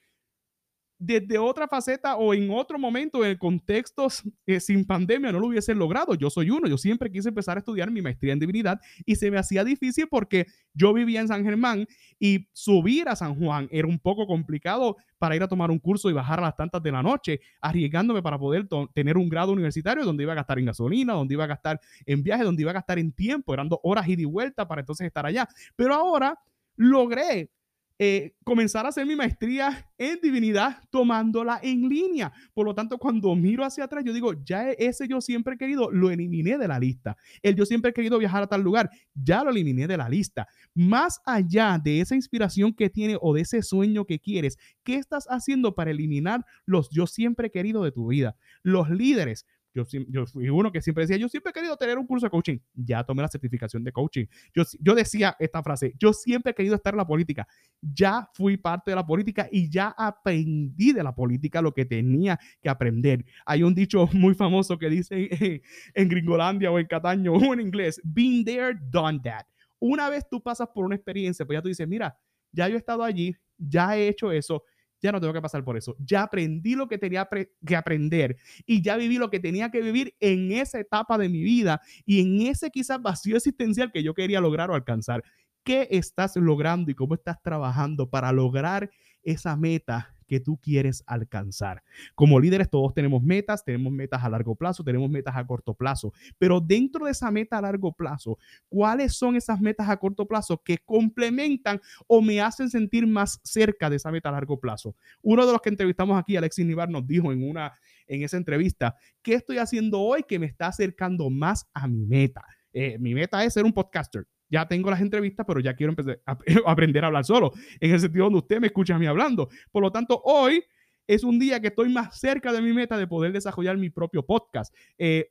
desde 0.97 1.37
otra 1.37 1.67
faceta 1.67 2.15
o 2.15 2.33
en 2.33 2.49
otro 2.51 2.79
momento, 2.79 3.25
en 3.25 3.37
contextos 3.37 4.23
eh, 4.45 4.59
sin 4.59 4.85
pandemia, 4.85 5.31
no 5.31 5.39
lo 5.39 5.47
hubiese 5.47 5.75
logrado. 5.75 6.15
Yo 6.15 6.29
soy 6.29 6.49
uno, 6.49 6.67
yo 6.67 6.77
siempre 6.77 7.11
quise 7.11 7.29
empezar 7.29 7.57
a 7.57 7.59
estudiar 7.59 7.91
mi 7.91 8.01
maestría 8.01 8.33
en 8.33 8.39
divinidad 8.39 8.79
y 9.05 9.15
se 9.15 9.29
me 9.29 9.37
hacía 9.37 9.63
difícil 9.63 10.07
porque 10.09 10.45
yo 10.73 10.93
vivía 10.93 11.21
en 11.21 11.27
San 11.27 11.43
Germán 11.43 11.87
y 12.19 12.47
subir 12.53 13.09
a 13.09 13.15
San 13.15 13.35
Juan 13.35 13.67
era 13.71 13.87
un 13.87 13.99
poco 13.99 14.25
complicado 14.25 14.97
para 15.17 15.35
ir 15.35 15.43
a 15.43 15.47
tomar 15.47 15.71
un 15.71 15.79
curso 15.79 16.09
y 16.09 16.13
bajar 16.13 16.39
a 16.39 16.43
las 16.43 16.55
tantas 16.55 16.81
de 16.81 16.91
la 16.91 17.03
noche, 17.03 17.39
arriesgándome 17.61 18.21
para 18.21 18.37
poder 18.37 18.67
tener 18.93 19.17
un 19.17 19.29
grado 19.29 19.51
universitario 19.51 20.05
donde 20.05 20.23
iba 20.23 20.33
a 20.33 20.35
gastar 20.35 20.59
en 20.59 20.65
gasolina, 20.65 21.13
donde 21.13 21.33
iba 21.33 21.43
a 21.43 21.47
gastar 21.47 21.79
en 22.05 22.23
viaje, 22.23 22.43
donde 22.43 22.61
iba 22.61 22.71
a 22.71 22.75
gastar 22.75 22.99
en 22.99 23.11
tiempo, 23.11 23.53
eran 23.53 23.69
dos 23.69 23.79
horas 23.83 24.07
y 24.07 24.15
de 24.15 24.25
vuelta 24.25 24.67
para 24.67 24.81
entonces 24.81 25.07
estar 25.07 25.25
allá. 25.25 25.47
Pero 25.75 25.93
ahora 25.93 26.37
logré 26.77 27.49
eh, 27.97 28.33
comenzar 28.43 28.85
a 28.85 28.89
hacer 28.89 29.05
mi 29.05 29.15
maestría 29.15 29.89
en 29.97 30.19
divinidad 30.21 30.83
tomándola 30.89 31.59
en 31.63 31.87
línea. 31.87 32.33
Por 32.53 32.65
lo 32.65 32.75
tanto, 32.75 32.97
cuando 32.97 33.33
miro 33.35 33.63
hacia 33.63 33.85
atrás, 33.85 34.03
yo 34.03 34.11
digo, 34.11 34.33
ya 34.43 34.71
e, 34.71 34.75
ese 34.79 35.07
yo 35.07 35.21
siempre 35.21 35.57
querido, 35.57 35.89
lo 35.89 36.11
eliminé 36.11 36.57
de 36.57 36.67
la 36.67 36.77
lista. 36.77 37.15
El 37.41 37.55
yo 37.55 37.65
siempre 37.65 37.93
querido 37.93 38.17
viajar 38.17 38.43
a 38.43 38.47
tal 38.47 38.61
lugar, 38.61 38.89
ya 39.13 39.43
lo 39.43 39.49
eliminé 39.49 39.87
de 39.87 39.95
la 39.95 40.09
lista. 40.09 40.47
Más 40.73 41.21
allá 41.25 41.79
de 41.81 42.01
esa 42.01 42.15
inspiración 42.15 42.73
que 42.73 42.89
tiene 42.89 43.17
o 43.21 43.33
de 43.33 43.41
ese 43.41 43.61
sueño 43.61 44.05
que 44.05 44.19
quieres, 44.19 44.57
¿qué 44.83 44.95
estás 44.95 45.25
haciendo 45.29 45.73
para 45.73 45.91
eliminar 45.91 46.45
los 46.65 46.89
yo 46.89 47.07
siempre 47.07 47.47
he 47.47 47.51
querido 47.51 47.83
de 47.83 47.93
tu 47.93 48.07
vida? 48.07 48.35
Los 48.61 48.89
líderes 48.89 49.45
yo, 49.75 50.25
fui 50.25 50.49
uno 50.49 50.71
que 50.71 50.81
siempre 50.81 51.03
decía, 51.03 51.17
yo 51.17 51.27
siempre 51.27 51.49
he 51.49 51.53
querido 51.53 51.75
tener 51.75 51.97
un 51.97 52.07
curso 52.07 52.25
de 52.25 52.29
coaching. 52.29 52.57
Ya 52.73 53.03
tomé 53.03 53.21
la 53.21 53.27
certificación 53.27 53.83
de 53.83 53.91
coaching. 53.91 54.25
Yo, 54.53 54.63
yo 54.79 54.95
decía 54.95 55.35
esta 55.37 55.61
frase, 55.61 55.93
yo 55.99 56.13
siempre 56.13 56.51
he 56.51 56.55
querido 56.55 56.75
estar 56.75 56.93
en 56.93 56.97
la 56.97 57.07
política. 57.07 57.47
Ya 57.81 58.29
fui 58.33 58.55
parte 58.55 58.91
de 58.91 58.95
la 58.95 59.05
política 59.05 59.49
y 59.51 59.69
ya 59.69 59.93
aprendí 59.97 60.93
de 60.93 61.03
la 61.03 61.13
política 61.13 61.61
lo 61.61 61.73
que 61.73 61.85
tenía 61.85 62.39
que 62.61 62.69
aprender. 62.69 63.25
Hay 63.45 63.63
un 63.63 63.75
dicho 63.75 64.07
muy 64.13 64.33
famoso 64.33 64.77
que 64.77 64.89
dice 64.89 65.61
en 65.93 66.09
Gringolandia 66.09 66.71
o 66.71 66.79
en 66.79 66.87
Cataño 66.87 67.33
o 67.33 67.53
en 67.53 67.59
inglés, 67.59 67.99
been 68.03 68.45
there, 68.45 68.77
done 68.89 69.19
that. 69.23 69.45
Una 69.79 70.09
vez 70.09 70.25
tú 70.29 70.41
pasas 70.41 70.69
por 70.73 70.85
una 70.85 70.95
experiencia, 70.95 71.45
pues 71.45 71.57
ya 71.57 71.61
tú 71.61 71.67
dices, 71.67 71.87
mira, 71.87 72.17
ya 72.51 72.69
yo 72.69 72.75
he 72.75 72.77
estado 72.77 73.03
allí, 73.03 73.35
ya 73.57 73.97
he 73.97 74.07
hecho 74.07 74.31
eso, 74.31 74.63
ya 75.05 75.11
no 75.11 75.21
tengo 75.21 75.33
que 75.33 75.41
pasar 75.41 75.63
por 75.63 75.77
eso. 75.77 75.95
Ya 75.99 76.23
aprendí 76.23 76.75
lo 76.75 76.87
que 76.87 76.97
tenía 76.97 77.27
que 77.65 77.75
aprender 77.75 78.37
y 78.65 78.81
ya 78.81 78.97
viví 78.97 79.17
lo 79.17 79.29
que 79.29 79.39
tenía 79.39 79.69
que 79.69 79.81
vivir 79.81 80.15
en 80.19 80.51
esa 80.51 80.79
etapa 80.79 81.17
de 81.17 81.29
mi 81.29 81.43
vida 81.43 81.81
y 82.05 82.21
en 82.21 82.47
ese 82.47 82.71
quizás 82.71 83.01
vacío 83.01 83.37
existencial 83.37 83.91
que 83.91 84.03
yo 84.03 84.13
quería 84.13 84.41
lograr 84.41 84.71
o 84.71 84.75
alcanzar. 84.75 85.23
¿Qué 85.63 85.87
estás 85.91 86.35
logrando 86.35 86.91
y 86.91 86.95
cómo 86.95 87.15
estás 87.15 87.41
trabajando 87.41 88.09
para 88.09 88.31
lograr 88.31 88.89
esa 89.23 89.55
meta 89.55 90.14
que 90.27 90.39
tú 90.39 90.57
quieres 90.57 91.03
alcanzar. 91.07 91.83
Como 92.15 92.39
líderes 92.39 92.69
todos 92.69 92.93
tenemos 92.93 93.23
metas, 93.23 93.63
tenemos 93.63 93.91
metas 93.91 94.23
a 94.23 94.29
largo 94.29 94.55
plazo, 94.55 94.83
tenemos 94.83 95.09
metas 95.09 95.35
a 95.35 95.45
corto 95.45 95.73
plazo, 95.73 96.13
pero 96.37 96.59
dentro 96.59 97.05
de 97.05 97.11
esa 97.11 97.31
meta 97.31 97.57
a 97.57 97.61
largo 97.61 97.93
plazo, 97.93 98.37
¿cuáles 98.69 99.15
son 99.15 99.35
esas 99.35 99.59
metas 99.61 99.89
a 99.89 99.97
corto 99.97 100.27
plazo 100.27 100.61
que 100.63 100.77
complementan 100.79 101.79
o 102.07 102.21
me 102.21 102.41
hacen 102.41 102.69
sentir 102.69 103.07
más 103.07 103.39
cerca 103.43 103.89
de 103.89 103.97
esa 103.97 104.11
meta 104.11 104.29
a 104.29 104.33
largo 104.33 104.59
plazo? 104.59 104.95
Uno 105.21 105.45
de 105.45 105.51
los 105.51 105.61
que 105.61 105.69
entrevistamos 105.69 106.19
aquí, 106.19 106.35
Alexis 106.35 106.65
Nivar, 106.65 106.89
nos 106.89 107.05
dijo 107.07 107.31
en 107.31 107.47
una 107.47 107.73
en 108.07 108.21
esa 108.21 108.37
entrevista, 108.37 108.95
¿qué 109.21 109.33
estoy 109.33 109.57
haciendo 109.57 109.99
hoy 109.99 110.23
que 110.23 110.37
me 110.37 110.45
está 110.45 110.67
acercando 110.67 111.29
más 111.29 111.67
a 111.73 111.87
mi 111.87 112.05
meta? 112.05 112.43
Eh, 112.71 112.97
mi 112.99 113.15
meta 113.15 113.43
es 113.43 113.53
ser 113.53 113.65
un 113.65 113.73
podcaster 113.73 114.27
ya 114.55 114.65
tengo 114.69 114.89
las 114.89 115.01
entrevistas, 115.01 115.45
pero 115.45 115.59
ya 115.59 115.75
quiero 115.75 115.91
empezar 115.91 116.21
a, 116.25 116.37
aprender 116.65 117.03
a 117.03 117.07
hablar 117.07 117.25
solo, 117.25 117.51
en 117.81 117.91
el 117.91 117.99
sentido 117.99 118.25
donde 118.25 118.39
usted 118.39 118.61
me 118.61 118.67
escucha 118.67 118.95
a 118.95 118.99
mí 118.99 119.05
hablando. 119.05 119.49
Por 119.69 119.83
lo 119.83 119.91
tanto, 119.91 120.21
hoy 120.23 120.63
es 121.07 121.25
un 121.25 121.37
día 121.37 121.59
que 121.59 121.67
estoy 121.67 121.89
más 121.89 122.17
cerca 122.17 122.53
de 122.53 122.61
mi 122.61 122.71
meta 122.71 122.97
de 122.97 123.05
poder 123.05 123.33
desarrollar 123.33 123.77
mi 123.77 123.89
propio 123.89 124.25
podcast. 124.25 124.73
Eh, 124.97 125.29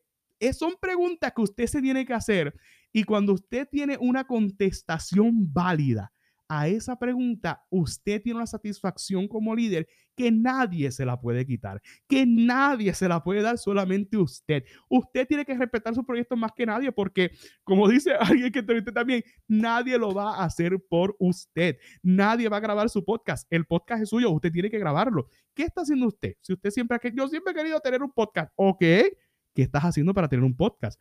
son 0.52 0.74
preguntas 0.78 1.32
que 1.34 1.40
usted 1.40 1.66
se 1.66 1.80
tiene 1.80 2.04
que 2.04 2.12
hacer 2.12 2.54
y 2.92 3.04
cuando 3.04 3.32
usted 3.32 3.66
tiene 3.70 3.96
una 3.98 4.24
contestación 4.24 5.50
válida 5.54 6.12
a 6.48 6.68
esa 6.68 6.98
pregunta, 6.98 7.64
usted 7.70 8.22
tiene 8.22 8.38
una 8.38 8.46
satisfacción 8.46 9.26
como 9.28 9.54
líder 9.54 9.88
que 10.14 10.30
nadie 10.30 10.90
se 10.92 11.04
la 11.04 11.20
puede 11.20 11.44
quitar, 11.46 11.82
que 12.06 12.24
nadie 12.26 12.94
se 12.94 13.08
la 13.08 13.22
puede 13.22 13.42
dar 13.42 13.58
solamente 13.58 14.16
usted. 14.16 14.64
Usted 14.88 15.26
tiene 15.26 15.44
que 15.44 15.56
respetar 15.56 15.94
su 15.94 16.04
proyecto 16.04 16.36
más 16.36 16.52
que 16.52 16.66
nadie 16.66 16.92
porque, 16.92 17.30
como 17.64 17.88
dice 17.88 18.12
alguien 18.20 18.52
que 18.52 18.62
te 18.62 18.82
también, 18.82 19.22
nadie 19.48 19.98
lo 19.98 20.14
va 20.14 20.36
a 20.36 20.44
hacer 20.44 20.78
por 20.88 21.16
usted. 21.18 21.78
Nadie 22.02 22.48
va 22.48 22.58
a 22.58 22.60
grabar 22.60 22.88
su 22.90 23.04
podcast. 23.04 23.46
El 23.50 23.64
podcast 23.64 24.02
es 24.02 24.08
suyo, 24.10 24.30
usted 24.30 24.52
tiene 24.52 24.70
que 24.70 24.78
grabarlo. 24.78 25.28
¿Qué 25.54 25.64
está 25.64 25.82
haciendo 25.82 26.06
usted? 26.06 26.34
Si 26.40 26.52
usted 26.52 26.70
siempre, 26.70 26.98
yo 27.14 27.28
siempre 27.28 27.52
he 27.52 27.56
querido 27.56 27.80
tener 27.80 28.02
un 28.02 28.12
podcast, 28.12 28.52
ok, 28.56 28.78
¿qué 28.78 29.62
estás 29.62 29.82
haciendo 29.82 30.14
para 30.14 30.28
tener 30.28 30.44
un 30.44 30.56
podcast? 30.56 31.00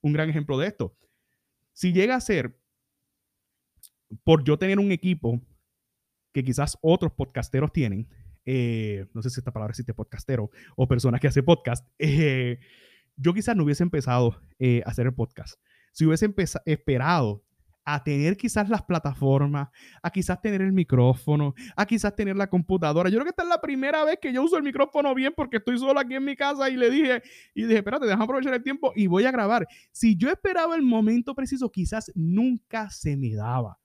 Un 0.00 0.12
gran 0.12 0.30
ejemplo 0.30 0.58
de 0.58 0.68
esto. 0.68 0.96
Si 1.72 1.92
llega 1.92 2.14
a 2.14 2.20
ser 2.20 2.58
por 4.24 4.44
yo 4.44 4.58
tener 4.58 4.78
un 4.78 4.92
equipo 4.92 5.40
que 6.32 6.44
quizás 6.44 6.76
otros 6.82 7.12
podcasteros 7.12 7.72
tienen, 7.72 8.08
eh, 8.44 9.06
no 9.12 9.22
sé 9.22 9.30
si 9.30 9.40
esta 9.40 9.52
palabra 9.52 9.72
existe 9.72 9.94
podcastero 9.94 10.50
o 10.76 10.86
personas 10.86 11.20
que 11.20 11.28
hacen 11.28 11.44
podcast, 11.44 11.86
eh, 11.98 12.58
yo 13.16 13.34
quizás 13.34 13.56
no 13.56 13.64
hubiese 13.64 13.82
empezado 13.82 14.40
eh, 14.58 14.82
a 14.84 14.90
hacer 14.90 15.06
el 15.06 15.14
podcast. 15.14 15.58
Si 15.92 16.04
hubiese 16.04 16.32
esperado 16.66 17.42
a 17.86 18.02
tener 18.02 18.36
quizás 18.36 18.68
las 18.68 18.82
plataformas, 18.82 19.68
a 20.02 20.10
quizás 20.10 20.40
tener 20.42 20.60
el 20.60 20.72
micrófono, 20.72 21.54
a 21.76 21.86
quizás 21.86 22.14
tener 22.14 22.36
la 22.36 22.48
computadora. 22.48 23.08
Yo 23.08 23.14
creo 23.14 23.24
que 23.24 23.30
esta 23.30 23.44
es 23.44 23.48
la 23.48 23.60
primera 23.60 24.04
vez 24.04 24.18
que 24.20 24.32
yo 24.32 24.42
uso 24.42 24.56
el 24.56 24.64
micrófono 24.64 25.14
bien 25.14 25.32
porque 25.34 25.58
estoy 25.58 25.78
solo 25.78 26.00
aquí 26.00 26.16
en 26.16 26.24
mi 26.24 26.34
casa 26.34 26.68
y 26.68 26.76
le 26.76 26.90
dije, 26.90 27.22
y 27.54 27.62
dije, 27.62 27.78
espérate, 27.78 28.04
déjame 28.04 28.24
aprovechar 28.24 28.54
el 28.54 28.62
tiempo 28.62 28.92
y 28.96 29.06
voy 29.06 29.24
a 29.24 29.30
grabar. 29.30 29.68
Si 29.92 30.16
yo 30.16 30.28
esperaba 30.30 30.74
el 30.74 30.82
momento 30.82 31.34
preciso, 31.34 31.70
quizás 31.70 32.10
nunca 32.16 32.90
se 32.90 33.16
me 33.16 33.34
daba. 33.34 33.78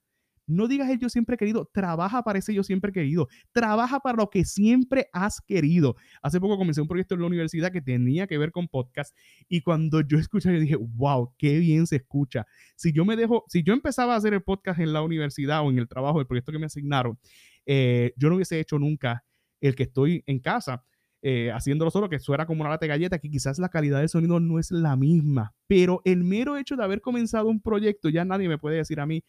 No 0.52 0.68
digas 0.68 0.90
el 0.90 1.00
yo 1.00 1.10
siempre 1.10 1.36
he 1.36 1.38
querido, 1.38 1.70
trabaja 1.74 2.24
para 2.24 2.40
ese 2.40 2.54
yo 2.54 2.64
siempre 2.64 2.90
he 2.90 2.94
querido, 2.94 3.28
trabaja 3.52 4.00
para 4.00 4.18
lo 4.18 4.30
que 4.30 4.46
siempre 4.46 5.08
has 5.14 5.42
querido. 5.42 5.96
Hace 6.22 6.40
poco 6.40 6.58
comencé 6.58 6.82
un 6.82 6.88
proyecto 6.88 7.16
en 7.16 7.22
la 7.22 7.28
universidad 7.28 7.72
que 7.72 7.82
tenía 7.82 8.28
que 8.28 8.38
ver 8.38 8.52
con 8.52 8.68
podcast 8.68 9.16
y 9.48 9.62
cuando 9.62 10.02
yo 10.02 10.18
escuché, 10.18 10.54
yo 10.54 10.60
dije, 10.60 10.76
wow, 10.76 11.34
qué 11.38 11.60
bien 11.60 11.88
se 11.88 11.98
escucha. 11.98 12.46
Si 12.76 12.92
yo 12.92 13.06
me 13.06 13.16
dejo, 13.16 13.46
si 13.48 13.64
yo 13.64 13.74
empezaba 13.74 14.14
a 14.14 14.18
hacer 14.18 14.34
el 14.34 14.44
podcast 14.44 14.80
en 14.80 14.94
la 14.94 15.02
universidad 15.02 15.66
o 15.66 15.70
en 15.70 15.80
el 15.80 15.88
trabajo, 15.88 16.20
el 16.20 16.28
proyecto 16.28 16.52
que 16.52 16.60
me 16.60 16.66
asignaron, 16.66 17.18
eh, 17.66 18.14
yo 18.18 18.30
no 18.30 18.36
hubiese 18.36 18.60
hecho 18.60 18.78
nunca 18.80 19.24
el 19.62 19.76
que 19.76 19.84
estoy 19.84 20.24
en 20.26 20.40
casa. 20.40 20.84
Eh, 21.24 21.52
haciéndolo 21.52 21.92
solo, 21.92 22.10
que 22.10 22.20
suena 22.20 22.48
como 22.48 22.62
una 22.62 22.72
lata 22.72 22.86
de 22.86 22.90
galleta, 22.90 23.20
que 23.20 23.30
quizás 23.30 23.60
la 23.60 23.70
calidad 23.70 24.00
del 24.00 24.10
sonido 24.10 24.40
no 24.40 24.58
es 24.58 24.72
la 24.72 24.96
misma, 24.96 25.54
pero 25.68 26.02
el 26.04 26.24
mero 26.24 26.58
hecho 26.58 26.76
de 26.76 26.84
haber 26.84 27.00
comenzado 27.00 27.48
un 27.48 27.62
proyecto, 27.62 28.10
ya 28.10 28.26
nadie 28.26 28.50
me 28.50 28.58
puede 28.58 28.78
decir 28.78 29.00
a 29.00 29.06
mí, 29.06 29.24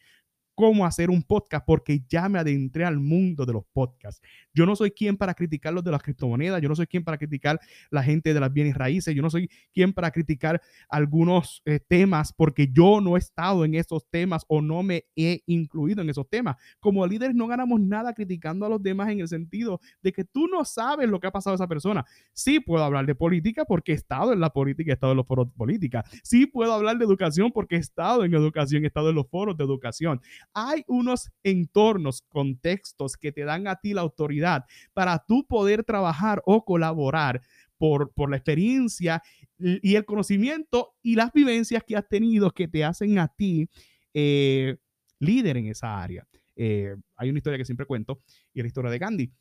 cómo 0.55 0.85
hacer 0.85 1.09
un 1.09 1.23
podcast 1.23 1.65
porque 1.65 2.01
ya 2.07 2.29
me 2.29 2.39
adentré 2.39 2.85
al 2.85 2.99
mundo 2.99 3.45
de 3.45 3.53
los 3.53 3.63
podcasts. 3.73 4.21
Yo 4.53 4.65
no 4.65 4.75
soy 4.75 4.91
quien 4.91 5.17
para 5.17 5.33
criticar 5.33 5.73
los 5.73 5.83
de 5.83 5.91
las 5.91 6.01
criptomonedas, 6.03 6.61
yo 6.61 6.69
no 6.69 6.75
soy 6.75 6.87
quien 6.87 7.03
para 7.03 7.17
criticar 7.17 7.59
la 7.89 8.03
gente 8.03 8.33
de 8.33 8.39
las 8.39 8.51
bienes 8.51 8.75
raíces, 8.75 9.15
yo 9.15 9.21
no 9.21 9.29
soy 9.29 9.49
quien 9.73 9.93
para 9.93 10.11
criticar 10.11 10.61
algunos 10.89 11.61
eh, 11.65 11.79
temas 11.79 12.33
porque 12.33 12.69
yo 12.71 13.01
no 13.01 13.15
he 13.15 13.19
estado 13.19 13.65
en 13.65 13.75
esos 13.75 14.05
temas 14.09 14.45
o 14.47 14.61
no 14.61 14.83
me 14.83 15.05
he 15.15 15.41
incluido 15.45 16.01
en 16.01 16.09
esos 16.09 16.29
temas. 16.29 16.55
Como 16.79 17.05
líderes 17.05 17.35
no 17.35 17.47
ganamos 17.47 17.79
nada 17.81 18.13
criticando 18.13 18.65
a 18.65 18.69
los 18.69 18.81
demás 18.81 19.09
en 19.09 19.19
el 19.19 19.27
sentido 19.27 19.79
de 20.01 20.11
que 20.11 20.23
tú 20.23 20.47
no 20.47 20.65
sabes 20.65 21.09
lo 21.09 21.19
que 21.19 21.27
ha 21.27 21.31
pasado 21.31 21.53
a 21.53 21.55
esa 21.55 21.67
persona. 21.67 22.05
Sí 22.33 22.59
puedo 22.59 22.83
hablar 22.83 23.05
de 23.05 23.15
política 23.15 23.65
porque 23.65 23.93
he 23.93 23.95
estado 23.95 24.33
en 24.33 24.39
la 24.39 24.49
política, 24.49 24.91
he 24.91 24.93
estado 24.93 25.13
en 25.13 25.17
los 25.17 25.27
foros 25.27 25.47
de 25.47 25.53
política. 25.55 26.03
Sí 26.23 26.45
puedo 26.45 26.73
hablar 26.73 26.97
de 26.97 27.05
educación 27.05 27.51
porque 27.51 27.75
he 27.75 27.79
estado 27.79 28.23
en 28.23 28.33
educación, 28.33 28.83
he 28.83 28.87
estado 28.87 29.09
en 29.09 29.15
los 29.15 29.27
foros 29.29 29.57
de 29.57 29.63
educación. 29.63 30.21
Hay 30.53 30.83
unos 30.87 31.31
entornos, 31.43 32.21
contextos 32.29 33.17
que 33.17 33.31
te 33.31 33.43
dan 33.43 33.67
a 33.67 33.75
ti 33.75 33.93
la 33.93 34.01
autoridad 34.01 34.65
para 34.93 35.23
tú 35.27 35.45
poder 35.47 35.83
trabajar 35.83 36.41
o 36.45 36.63
colaborar 36.65 37.41
por, 37.77 38.11
por, 38.13 38.29
la 38.29 38.37
experiencia 38.37 39.21
y 39.59 39.95
el 39.95 40.05
conocimiento 40.05 40.95
y 41.01 41.15
las 41.15 41.33
vivencias 41.33 41.83
que 41.85 41.97
has 41.97 42.07
tenido 42.07 42.51
que 42.51 42.67
te 42.67 42.83
hacen 42.83 43.19
a 43.19 43.27
ti 43.27 43.67
eh, 44.13 44.77
líder 45.19 45.57
en 45.57 45.67
esa 45.67 46.01
área. 46.01 46.27
Eh, 46.55 46.95
hay 47.15 47.29
una 47.29 47.39
historia 47.39 47.57
que 47.57 47.65
siempre 47.65 47.85
cuento 47.85 48.21
y 48.53 48.59
es 48.59 48.63
la 48.63 48.67
historia 48.67 48.91
de 48.91 48.99
Gandhi. 48.99 49.31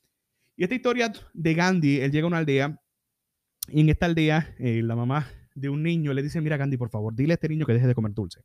Y 0.57 0.65
esta 0.65 0.75
historia 0.75 1.13
de 1.33 1.55
Gandhi, 1.55 2.01
él 2.01 2.11
llega 2.11 2.25
a 2.25 2.29
una 2.29 2.39
aldea 2.39 2.81
y 3.69 3.81
en 3.81 3.89
esta 3.89 4.07
aldea 4.07 4.55
eh, 4.59 4.83
la 4.83 4.97
mamá 4.97 5.29
de 5.55 5.69
un 5.69 5.83
niño 5.83 6.13
le 6.13 6.23
dice, 6.23 6.41
mira 6.41 6.57
Gandhi, 6.57 6.77
por 6.77 6.91
favor, 6.91 7.15
dile 7.15 7.35
a 7.35 7.35
este 7.35 7.49
niño 7.49 7.67
que 7.67 7.75
deje 7.75 7.87
de 7.87 7.95
comer 7.95 8.13
dulce. 8.13 8.41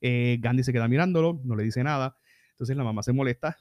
Eh, 0.00 0.38
Gandhi 0.40 0.62
se 0.62 0.72
queda 0.72 0.88
mirándolo, 0.88 1.40
no 1.44 1.56
le 1.56 1.64
dice 1.64 1.82
nada. 1.82 2.16
Entonces 2.50 2.76
la 2.76 2.84
mamá 2.84 3.02
se 3.02 3.12
molesta 3.12 3.56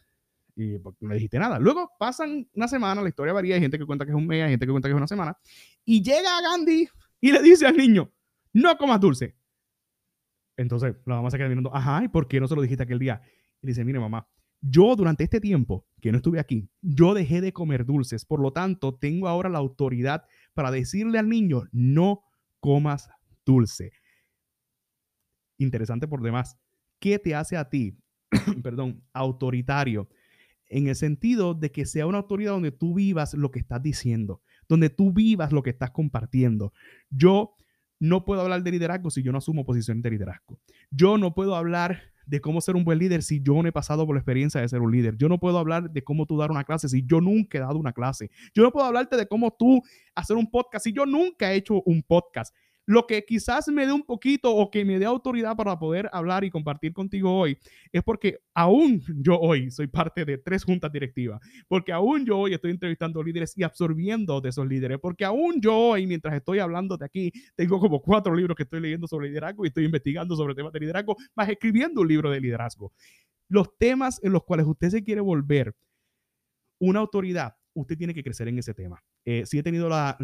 y 0.56 0.80
pues, 0.80 0.96
no 1.00 1.10
le 1.10 1.16
dijiste 1.16 1.38
nada. 1.40 1.60
Luego 1.60 1.92
pasan 2.00 2.50
una 2.54 2.68
semana, 2.68 3.02
la 3.02 3.10
historia 3.10 3.34
varía, 3.34 3.56
hay 3.56 3.62
gente 3.62 3.78
que 3.78 3.86
cuenta 3.86 4.06
que 4.06 4.12
es 4.12 4.18
un 4.18 4.26
mes, 4.26 4.44
hay 4.44 4.52
gente 4.52 4.66
que 4.66 4.72
cuenta 4.72 4.90
que 4.90 4.94
es 4.94 4.98
una 4.98 5.08
semana, 5.08 5.38
y 5.86 6.02
llega 6.02 6.42
Gandhi 6.42 6.90
y 7.22 7.32
le 7.32 7.42
dice 7.42 7.68
al 7.68 7.78
niño, 7.78 8.12
no 8.54 8.76
comas 8.78 9.00
dulce. 9.00 9.36
Entonces 10.58 10.96
la 11.06 11.16
mamá 11.16 11.30
se 11.30 11.38
queda 11.38 11.48
mirando, 11.48 11.74
ajá, 11.74 12.04
¿y 12.04 12.08
por 12.08 12.28
qué 12.28 12.40
no 12.40 12.48
se 12.48 12.56
lo 12.56 12.64
dijiste 12.64 12.84
aquel 12.84 12.98
día? 12.98 13.22
Y 13.62 13.68
dice, 13.68 13.86
mire 13.86 14.00
mamá, 14.00 14.28
yo 14.62 14.96
durante 14.96 15.24
este 15.24 15.40
tiempo 15.40 15.86
que 16.02 16.12
no 16.12 16.18
estuve 16.18 16.40
aquí, 16.40 16.68
yo 16.82 17.14
dejé 17.14 17.42
de 17.42 17.54
comer 17.54 17.86
dulces, 17.86 18.26
por 18.26 18.42
lo 18.42 18.52
tanto 18.52 18.96
tengo 18.96 19.28
ahora 19.28 19.50
la 19.50 19.60
autoridad 19.60 20.26
para 20.56 20.72
decirle 20.72 21.20
al 21.20 21.30
niño, 21.30 21.64
no 21.72 22.24
comas 22.60 23.10
dulce. 23.46 23.92
Interesante 25.58 26.08
por 26.08 26.22
demás. 26.22 26.58
¿Qué 27.00 27.20
te 27.20 27.36
hace 27.36 27.58
a 27.58 27.70
ti, 27.70 27.98
perdón, 28.64 29.04
autoritario? 29.14 30.10
En 30.70 30.88
el 30.88 30.96
sentido 30.96 31.54
de 31.54 31.72
que 31.72 31.86
sea 31.86 32.08
una 32.08 32.18
autoridad 32.20 32.52
donde 32.52 32.72
tú 32.72 32.94
vivas 32.94 33.34
lo 33.34 33.52
que 33.52 33.60
estás 33.60 33.82
diciendo, 33.82 34.42
donde 34.68 34.90
tú 34.90 35.14
vivas 35.14 35.52
lo 35.52 35.64
que 35.64 35.70
estás 35.70 35.92
compartiendo. 35.92 36.74
Yo 37.10 37.56
no 38.00 38.26
puedo 38.26 38.42
hablar 38.42 38.64
de 38.64 38.72
liderazgo 38.72 39.10
si 39.10 39.24
yo 39.24 39.32
no 39.32 39.38
asumo 39.38 39.66
posición 39.66 40.02
de 40.02 40.12
liderazgo. 40.12 40.60
Yo 40.92 41.18
no 41.18 41.34
puedo 41.34 41.56
hablar 41.56 42.02
de 42.28 42.42
cómo 42.42 42.60
ser 42.60 42.76
un 42.76 42.84
buen 42.84 43.00
líder 43.00 43.24
si 43.24 43.42
yo 43.42 43.54
no 43.62 43.68
he 43.68 43.72
pasado 43.72 44.06
por 44.06 44.16
la 44.16 44.20
experiencia 44.20 44.60
de 44.60 44.68
ser 44.68 44.82
un 44.82 44.92
líder. 44.92 45.16
Yo 45.18 45.30
no 45.30 45.40
puedo 45.40 45.58
hablar 45.58 45.90
de 45.90 46.04
cómo 46.04 46.26
tú 46.26 46.38
dar 46.38 46.52
una 46.52 46.66
clase 46.66 46.90
si 46.90 47.04
yo 47.06 47.22
nunca 47.22 47.58
he 47.58 47.62
dado 47.62 47.80
una 47.80 47.94
clase. 47.94 48.30
Yo 48.54 48.64
no 48.64 48.72
puedo 48.72 48.86
hablarte 48.86 49.16
de 49.16 49.28
cómo 49.28 49.52
tú 49.52 49.82
hacer 50.14 50.36
un 50.36 50.52
podcast 50.52 50.84
si 50.84 50.94
yo 50.94 51.06
nunca 51.06 51.52
he 51.52 51.56
hecho 51.56 51.82
un 51.86 52.04
podcast. 52.04 52.54
Lo 52.90 53.06
que 53.06 53.26
quizás 53.26 53.68
me 53.68 53.86
dé 53.86 53.92
un 53.92 54.04
poquito 54.04 54.56
o 54.56 54.72
que 54.72 54.86
me 54.86 54.98
dé 54.98 55.06
autoridad 55.06 55.58
para 55.58 55.78
poder 55.78 56.10
hablar 56.14 56.46
y 56.46 56.50
compartir 56.50 56.94
contigo 56.94 57.38
hoy 57.38 57.58
es 57.92 58.02
porque 58.02 58.40
aún 58.54 59.04
yo 59.22 59.38
hoy 59.38 59.70
soy 59.72 59.88
parte 59.88 60.24
de 60.24 60.38
tres 60.38 60.64
juntas 60.64 60.90
directivas, 60.94 61.42
porque 61.68 61.92
aún 61.92 62.26
yo 62.26 62.38
hoy 62.38 62.54
estoy 62.54 62.72
entrevistando 62.72 63.22
líderes 63.22 63.58
y 63.58 63.64
absorbiendo 63.64 64.40
de 64.40 64.50
esos 64.50 64.66
líderes, 64.66 65.00
porque 65.02 65.26
aún 65.26 65.60
yo 65.60 65.76
hoy, 65.76 66.08
mientras 66.08 66.34
estoy 66.34 66.60
hablando 66.60 66.96
de 66.96 67.04
aquí, 67.04 67.34
tengo 67.56 67.78
como 67.78 68.02
cuatro 68.02 68.34
libros 68.34 68.56
que 68.56 68.64
estoy 68.64 68.80
leyendo 68.80 69.06
sobre 69.06 69.28
liderazgo 69.28 69.66
y 69.66 69.68
estoy 69.68 69.84
investigando 69.84 70.38
sobre 70.38 70.56
temas 70.56 70.72
de 70.72 70.80
liderazgo, 70.80 71.18
más 71.36 71.50
escribiendo 71.50 72.00
un 72.00 72.08
libro 72.08 72.32
de 72.32 72.40
liderazgo. 72.40 72.94
Los 73.50 73.78
temas 73.78 74.24
en 74.24 74.32
los 74.32 74.46
cuales 74.46 74.66
usted 74.66 74.92
se 74.92 75.04
quiere 75.04 75.20
volver 75.20 75.76
una 76.80 77.00
autoridad, 77.02 77.54
usted 77.74 77.98
tiene 77.98 78.14
que 78.14 78.24
crecer 78.24 78.48
en 78.48 78.60
ese 78.60 78.74
tema. 78.74 79.04
Eh, 79.30 79.46
sí 79.46 79.60
he 79.60 79.64
tenido 79.64 79.90
la, 79.90 80.16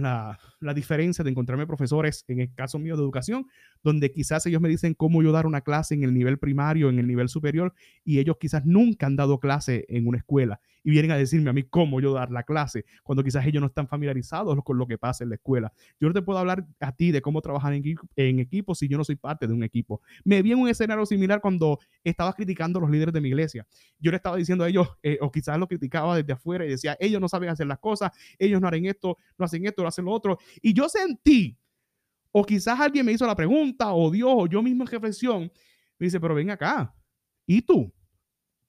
la, 0.61 0.73
diferencia 0.73 1.25
de 1.25 1.29
encontrarme 1.29 1.67
profesores, 1.67 2.23
en 2.29 2.39
el 2.39 2.53
caso 2.55 2.79
mío 2.79 2.95
de 2.95 3.03
educación, 3.03 3.47
donde 3.83 4.13
quizás 4.13 4.45
ellos 4.45 4.61
me 4.61 4.69
dicen 4.69 4.93
cómo 4.93 5.21
yo 5.21 5.33
dar 5.33 5.45
una 5.45 5.59
clase 5.59 5.93
en 5.93 6.03
el 6.03 6.13
nivel 6.13 6.39
primario, 6.39 6.87
en 6.87 6.99
el 6.99 7.07
nivel 7.07 7.27
superior, 7.27 7.73
y 8.05 8.19
ellos 8.19 8.37
quizás 8.39 8.65
nunca 8.65 9.05
han 9.05 9.17
dado 9.17 9.41
clase 9.41 9.83
en 9.89 10.07
una 10.07 10.19
escuela 10.19 10.61
y 10.83 10.91
vienen 10.91 11.11
a 11.11 11.17
decirme 11.17 11.49
a 11.49 11.53
mí 11.53 11.63
cómo 11.63 12.01
yo 12.01 12.13
dar 12.13 12.29
la 12.31 12.43
clase, 12.43 12.85
cuando 13.03 13.23
quizás 13.23 13.45
ellos 13.45 13.61
no 13.61 13.67
están 13.67 13.87
familiarizados 13.87 14.57
con 14.63 14.77
lo 14.77 14.85
que 14.85 14.97
pasa 14.97 15.23
en 15.23 15.29
la 15.29 15.35
escuela. 15.35 15.73
Yo 15.99 16.07
no 16.07 16.13
te 16.13 16.21
puedo 16.21 16.39
hablar 16.39 16.65
a 16.79 16.91
ti 16.91 17.11
de 17.11 17.21
cómo 17.21 17.41
trabajar 17.41 17.73
en, 17.73 17.83
en 18.15 18.39
equipo 18.39 18.75
si 18.75 18.87
yo 18.87 18.97
no 18.97 19.03
soy 19.03 19.15
parte 19.15 19.47
de 19.47 19.53
un 19.53 19.63
equipo. 19.63 20.01
Me 20.23 20.41
vi 20.41 20.51
en 20.51 20.59
un 20.59 20.69
escenario 20.69 21.05
similar 21.05 21.41
cuando 21.41 21.79
estaba 22.03 22.33
criticando 22.33 22.79
a 22.79 22.81
los 22.81 22.91
líderes 22.91 23.13
de 23.13 23.21
mi 23.21 23.29
iglesia. 23.29 23.65
Yo 23.99 24.11
le 24.11 24.17
estaba 24.17 24.35
diciendo 24.35 24.63
a 24.63 24.69
ellos, 24.69 24.87
eh, 25.01 25.17
o 25.21 25.31
quizás 25.31 25.57
lo 25.57 25.67
criticaba 25.67 26.17
desde 26.17 26.33
afuera 26.33 26.65
y 26.65 26.69
decía, 26.69 26.97
ellos 26.99 27.21
no 27.21 27.29
saben 27.29 27.49
hacer 27.49 27.67
las 27.67 27.79
cosas, 27.79 28.11
ellos 28.37 28.59
no 28.59 28.67
harán 28.67 28.85
esto, 28.93 29.17
no 29.38 29.45
hacen 29.45 29.65
esto, 29.65 29.82
no 29.82 29.88
hacen 29.88 30.06
lo 30.06 30.12
otro. 30.12 30.38
Y 30.62 30.73
yo 30.73 30.89
sentí, 30.89 31.58
o 32.32 32.43
quizás 32.43 32.79
alguien 32.79 33.06
me 33.06 33.12
hizo 33.12 33.27
la 33.27 33.36
pregunta, 33.36 33.93
o 33.93 34.10
Dios, 34.10 34.32
o 34.34 34.47
yo 34.47 34.62
mismo 34.63 34.84
en 34.84 34.88
reflexión, 34.88 35.51
me 35.99 36.06
dice, 36.06 36.19
pero 36.19 36.36
ven 36.36 36.49
acá, 36.49 36.93
¿y 37.45 37.62
tú? 37.62 37.93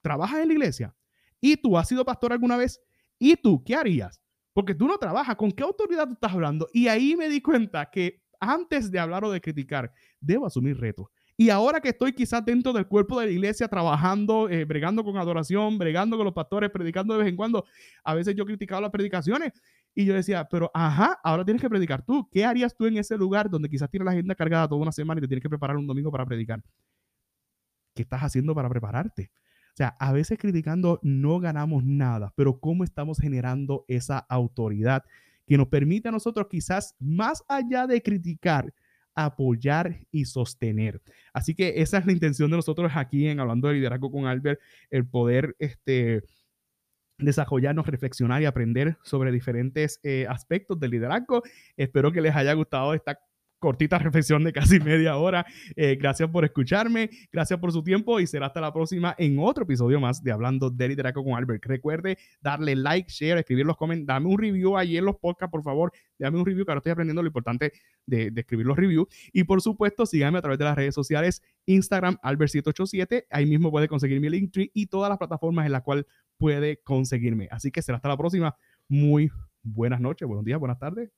¿Trabajas 0.03 0.41
en 0.41 0.49
la 0.49 0.55
iglesia? 0.55 0.95
¿Y 1.41 1.57
tú 1.57 1.77
has 1.79 1.89
sido 1.89 2.05
pastor 2.05 2.33
alguna 2.33 2.57
vez? 2.57 2.81
¿Y 3.19 3.37
tú 3.37 3.63
qué 3.65 3.75
harías? 3.75 4.21
Porque 4.53 4.75
tú 4.75 4.87
no 4.87 4.99
trabajas. 4.99 5.37
¿Con 5.37 5.51
qué 5.51 5.63
autoridad 5.63 6.07
tú 6.07 6.15
estás 6.15 6.33
hablando? 6.33 6.69
Y 6.73 6.89
ahí 6.89 7.17
me 7.17 7.29
di 7.29 7.41
cuenta 7.41 7.91
que 7.91 8.23
antes 8.41 8.91
de 8.91 8.99
hablar 8.99 9.25
o 9.25 9.31
de 9.31 9.41
criticar, 9.41 9.93
debo 10.21 10.47
asumir 10.47 10.79
retos. 10.79 11.07
Y 11.37 11.51
ahora 11.51 11.81
que 11.81 11.89
estoy 11.89 12.13
quizás 12.13 12.45
dentro 12.45 12.73
del 12.73 12.87
cuerpo 12.87 13.19
de 13.19 13.27
la 13.27 13.33
iglesia, 13.33 13.67
trabajando, 13.67 14.49
eh, 14.49 14.65
bregando 14.65 15.03
con 15.03 15.17
adoración, 15.17 15.79
bregando 15.79 16.17
con 16.17 16.25
los 16.25 16.35
pastores, 16.35 16.71
predicando 16.71 17.15
de 17.15 17.21
vez 17.25 17.29
en 17.29 17.37
cuando, 17.37 17.65
a 18.05 18.15
veces 18.15 18.37
yo 18.37 18.47
criticaba 18.47 18.83
las 18.83 18.91
predicaciones 18.91 19.53
y 19.95 20.05
yo 20.05 20.15
decía, 20.15 20.49
pero 20.51 20.71
ajá, 20.75 21.19
ahora 21.23 21.45
tienes 21.45 21.63
que 21.63 21.71
predicar 21.71 22.05
tú. 22.05 22.29
¿Qué 22.31 22.45
harías 22.45 22.75
tú 22.75 22.87
en 22.87 22.97
ese 22.97 23.17
lugar 23.17 23.49
donde 23.49 23.69
quizás 23.69 23.89
tienes 23.89 24.05
la 24.05 24.13
agenda 24.13 24.35
cargada 24.35 24.69
toda 24.69 24.81
una 24.81 24.93
semana 24.93 25.19
y 25.19 25.23
te 25.23 25.29
tienes 25.29 25.43
que 25.43 25.49
preparar 25.49 25.77
un 25.77 25.87
domingo 25.87 26.11
para 26.11 26.27
predicar? 26.27 26.63
¿Qué 27.95 28.03
estás 28.03 28.23
haciendo 28.23 28.55
para 28.55 28.69
prepararte? 28.69 29.31
O 29.75 29.77
sea, 29.77 29.97
a 29.99 30.13
veces 30.13 30.39
criticando 30.39 31.01
no 31.03 31.39
ganamos 31.39 31.85
nada, 31.85 32.33
pero 32.37 32.59
cómo 32.59 32.85
estamos 32.85 33.19
generando 33.19 33.85
esa 33.89 34.19
autoridad 34.19 35.05
que 35.47 35.57
nos 35.57 35.69
permite 35.69 36.09
a 36.09 36.13
nosotros 36.13 36.47
quizás 36.51 36.95
más 36.99 37.45
allá 37.49 37.87
de 37.87 38.03
criticar, 38.03 38.73
apoyar 39.15 40.07
y 40.11 40.25
sostener. 40.25 41.03
Así 41.33 41.55
que 41.55 41.75
esa 41.77 41.99
es 41.99 42.07
la 42.07 42.13
intención 42.13 42.51
de 42.51 42.57
nosotros 42.57 42.93
aquí 42.95 43.29
en 43.29 43.41
Hablando 43.41 43.69
de 43.69 43.75
Liderazgo 43.75 44.11
con 44.11 44.27
Albert, 44.27 44.61
el 44.91 45.07
poder 45.07 45.55
este, 45.59 46.23
desarrollarnos, 47.19 47.87
reflexionar 47.87 48.43
y 48.43 48.47
aprender 48.47 48.97
sobre 49.03 49.33
diferentes 49.33 50.01
eh, 50.03 50.27
aspectos 50.29 50.79
del 50.81 50.91
liderazgo. 50.93 51.43
Espero 51.77 52.13
que 52.13 52.21
les 52.21 52.35
haya 52.35 52.53
gustado 52.55 52.95
esta 52.95 53.19
cortita 53.65 53.99
reflexión 53.99 54.45
de 54.45 54.53
casi 54.53 54.79
media 54.79 55.17
hora. 55.17 55.47
Eh, 55.75 55.97
gracias 55.97 56.29
por 56.31 56.45
escucharme, 56.45 57.11
gracias 57.33 57.59
por 57.59 57.73
su 57.73 57.83
tiempo 57.83 58.21
y 58.21 58.27
será 58.27 58.47
hasta 58.47 58.61
la 58.61 58.73
próxima 58.73 59.15
en 59.19 59.39
otro 59.39 59.65
episodio 59.65 59.99
más 60.01 60.23
de 60.23 60.31
Hablando 60.31 60.71
de 60.71 60.89
Liderazgo 60.89 61.25
con 61.25 61.35
Albert. 61.35 61.65
Recuerde 61.65 62.19
darle 62.41 62.77
like, 62.77 63.11
share, 63.11 63.39
escribir 63.39 63.65
los 63.65 63.77
comentarios, 63.77 64.07
dame 64.07 64.27
un 64.27 64.39
review 64.39 64.77
ahí 64.77 64.97
en 64.97 65.05
los 65.07 65.17
podcasts, 65.17 65.51
por 65.51 65.63
favor. 65.63 65.93
Dame 66.19 66.39
un 66.39 66.47
review, 66.47 66.65
que 66.65 66.71
ahora 66.71 66.79
estoy 66.79 66.93
aprendiendo 66.93 67.23
lo 67.23 67.29
importante 67.29 67.73
de, 68.07 68.33
escribir 68.37 68.67
los 68.67 68.77
reviews. 68.77 69.09
Y 69.33 69.45
por 69.45 69.61
supuesto, 69.63 70.07
síganme 70.07 70.39
a 70.39 70.43
través 70.43 70.59
de 70.59 70.65
las 70.65 70.77
redes 70.77 70.95
sociales, 70.95 71.43
Instagram, 71.67 72.19
Albert787. 72.23 73.25
Ahí 73.31 73.47
mismo 73.47 73.71
puede 73.71 73.89
conseguir 73.89 74.21
mi 74.21 74.29
Linktree 74.29 74.71
y 74.75 74.87
todas 74.87 75.09
las 75.09 75.19
plataformas 75.19 75.67
en 75.67 75.73
las 75.73 75.83
cuales 75.83 76.05
puede 76.37 76.83
conseguirme. 76.83 77.49
Así 77.51 77.71
que 77.71 77.83
será 77.83 77.97
hasta 77.97 78.09
la 78.09 78.17
próxima. 78.17 78.55
Muy 78.89 79.31
buenas 79.63 80.01
noches, 80.01 80.29
buenos 80.29 80.45
días, 80.45 80.61
buenas 80.61 80.79
tardes, 80.79 81.11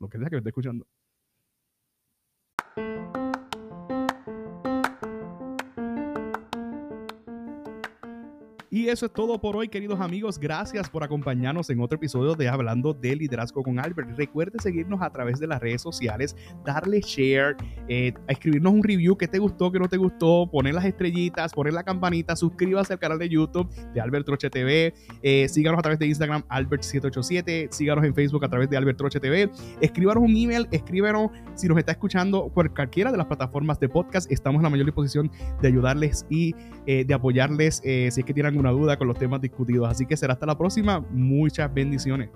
lo 0.00 0.08
que 0.08 0.18
sea 0.18 0.28
que 0.28 0.36
me 0.36 0.38
esté 0.38 0.50
escuchando. 0.50 0.86
Eso 8.90 9.06
es 9.06 9.12
todo 9.12 9.40
por 9.40 9.56
hoy, 9.56 9.68
queridos 9.68 10.00
amigos. 10.00 10.38
Gracias 10.38 10.90
por 10.90 11.04
acompañarnos 11.04 11.70
en 11.70 11.80
otro 11.80 11.94
episodio 11.94 12.34
de 12.34 12.48
Hablando 12.48 12.92
de 12.92 13.14
Liderazgo 13.14 13.62
con 13.62 13.78
Albert. 13.78 14.16
Recuerde 14.16 14.58
seguirnos 14.60 15.00
a 15.00 15.10
través 15.10 15.38
de 15.38 15.46
las 15.46 15.60
redes 15.60 15.80
sociales, 15.80 16.34
darle 16.64 17.00
share, 17.00 17.56
eh, 17.88 18.12
escribirnos 18.26 18.72
un 18.72 18.82
review 18.82 19.16
que 19.16 19.28
te 19.28 19.38
gustó, 19.38 19.70
que 19.70 19.78
no 19.78 19.88
te 19.88 19.96
gustó, 19.96 20.48
poner 20.50 20.74
las 20.74 20.84
estrellitas, 20.84 21.52
poner 21.52 21.72
la 21.72 21.84
campanita, 21.84 22.34
suscríbase 22.34 22.94
al 22.94 22.98
canal 22.98 23.20
de 23.20 23.28
YouTube 23.28 23.70
de 23.94 24.00
Albert 24.00 24.26
Troche 24.26 24.50
TV, 24.50 24.92
eh, 25.22 25.48
síganos 25.48 25.78
a 25.78 25.82
través 25.82 26.00
de 26.00 26.08
Instagram 26.08 26.42
Albert787, 26.48 27.70
síganos 27.70 28.04
en 28.04 28.12
Facebook 28.12 28.44
a 28.44 28.48
través 28.48 28.68
de 28.70 28.76
Albert 28.76 28.98
Troche 28.98 29.20
TV, 29.20 29.50
escríbanos 29.80 30.24
un 30.24 30.36
email, 30.36 30.66
escríbanos 30.72 31.30
si 31.54 31.68
nos 31.68 31.78
está 31.78 31.92
escuchando 31.92 32.48
por 32.48 32.74
cualquiera 32.74 33.12
de 33.12 33.18
las 33.18 33.26
plataformas 33.26 33.78
de 33.78 33.88
podcast. 33.88 34.30
Estamos 34.32 34.58
en 34.58 34.64
la 34.64 34.70
mayor 34.70 34.86
disposición 34.86 35.30
de 35.62 35.68
ayudarles 35.68 36.26
y 36.28 36.56
eh, 36.86 37.04
de 37.04 37.14
apoyarles 37.14 37.76
si 37.84 38.06
es 38.06 38.16
que 38.24 38.34
tienen 38.34 38.52
alguna 38.52 38.70
con 38.96 39.08
los 39.08 39.18
temas 39.18 39.40
discutidos. 39.40 39.88
Así 39.88 40.06
que 40.06 40.16
será 40.16 40.34
hasta 40.34 40.46
la 40.46 40.56
próxima. 40.56 41.00
Muchas 41.10 41.72
bendiciones. 41.72 42.30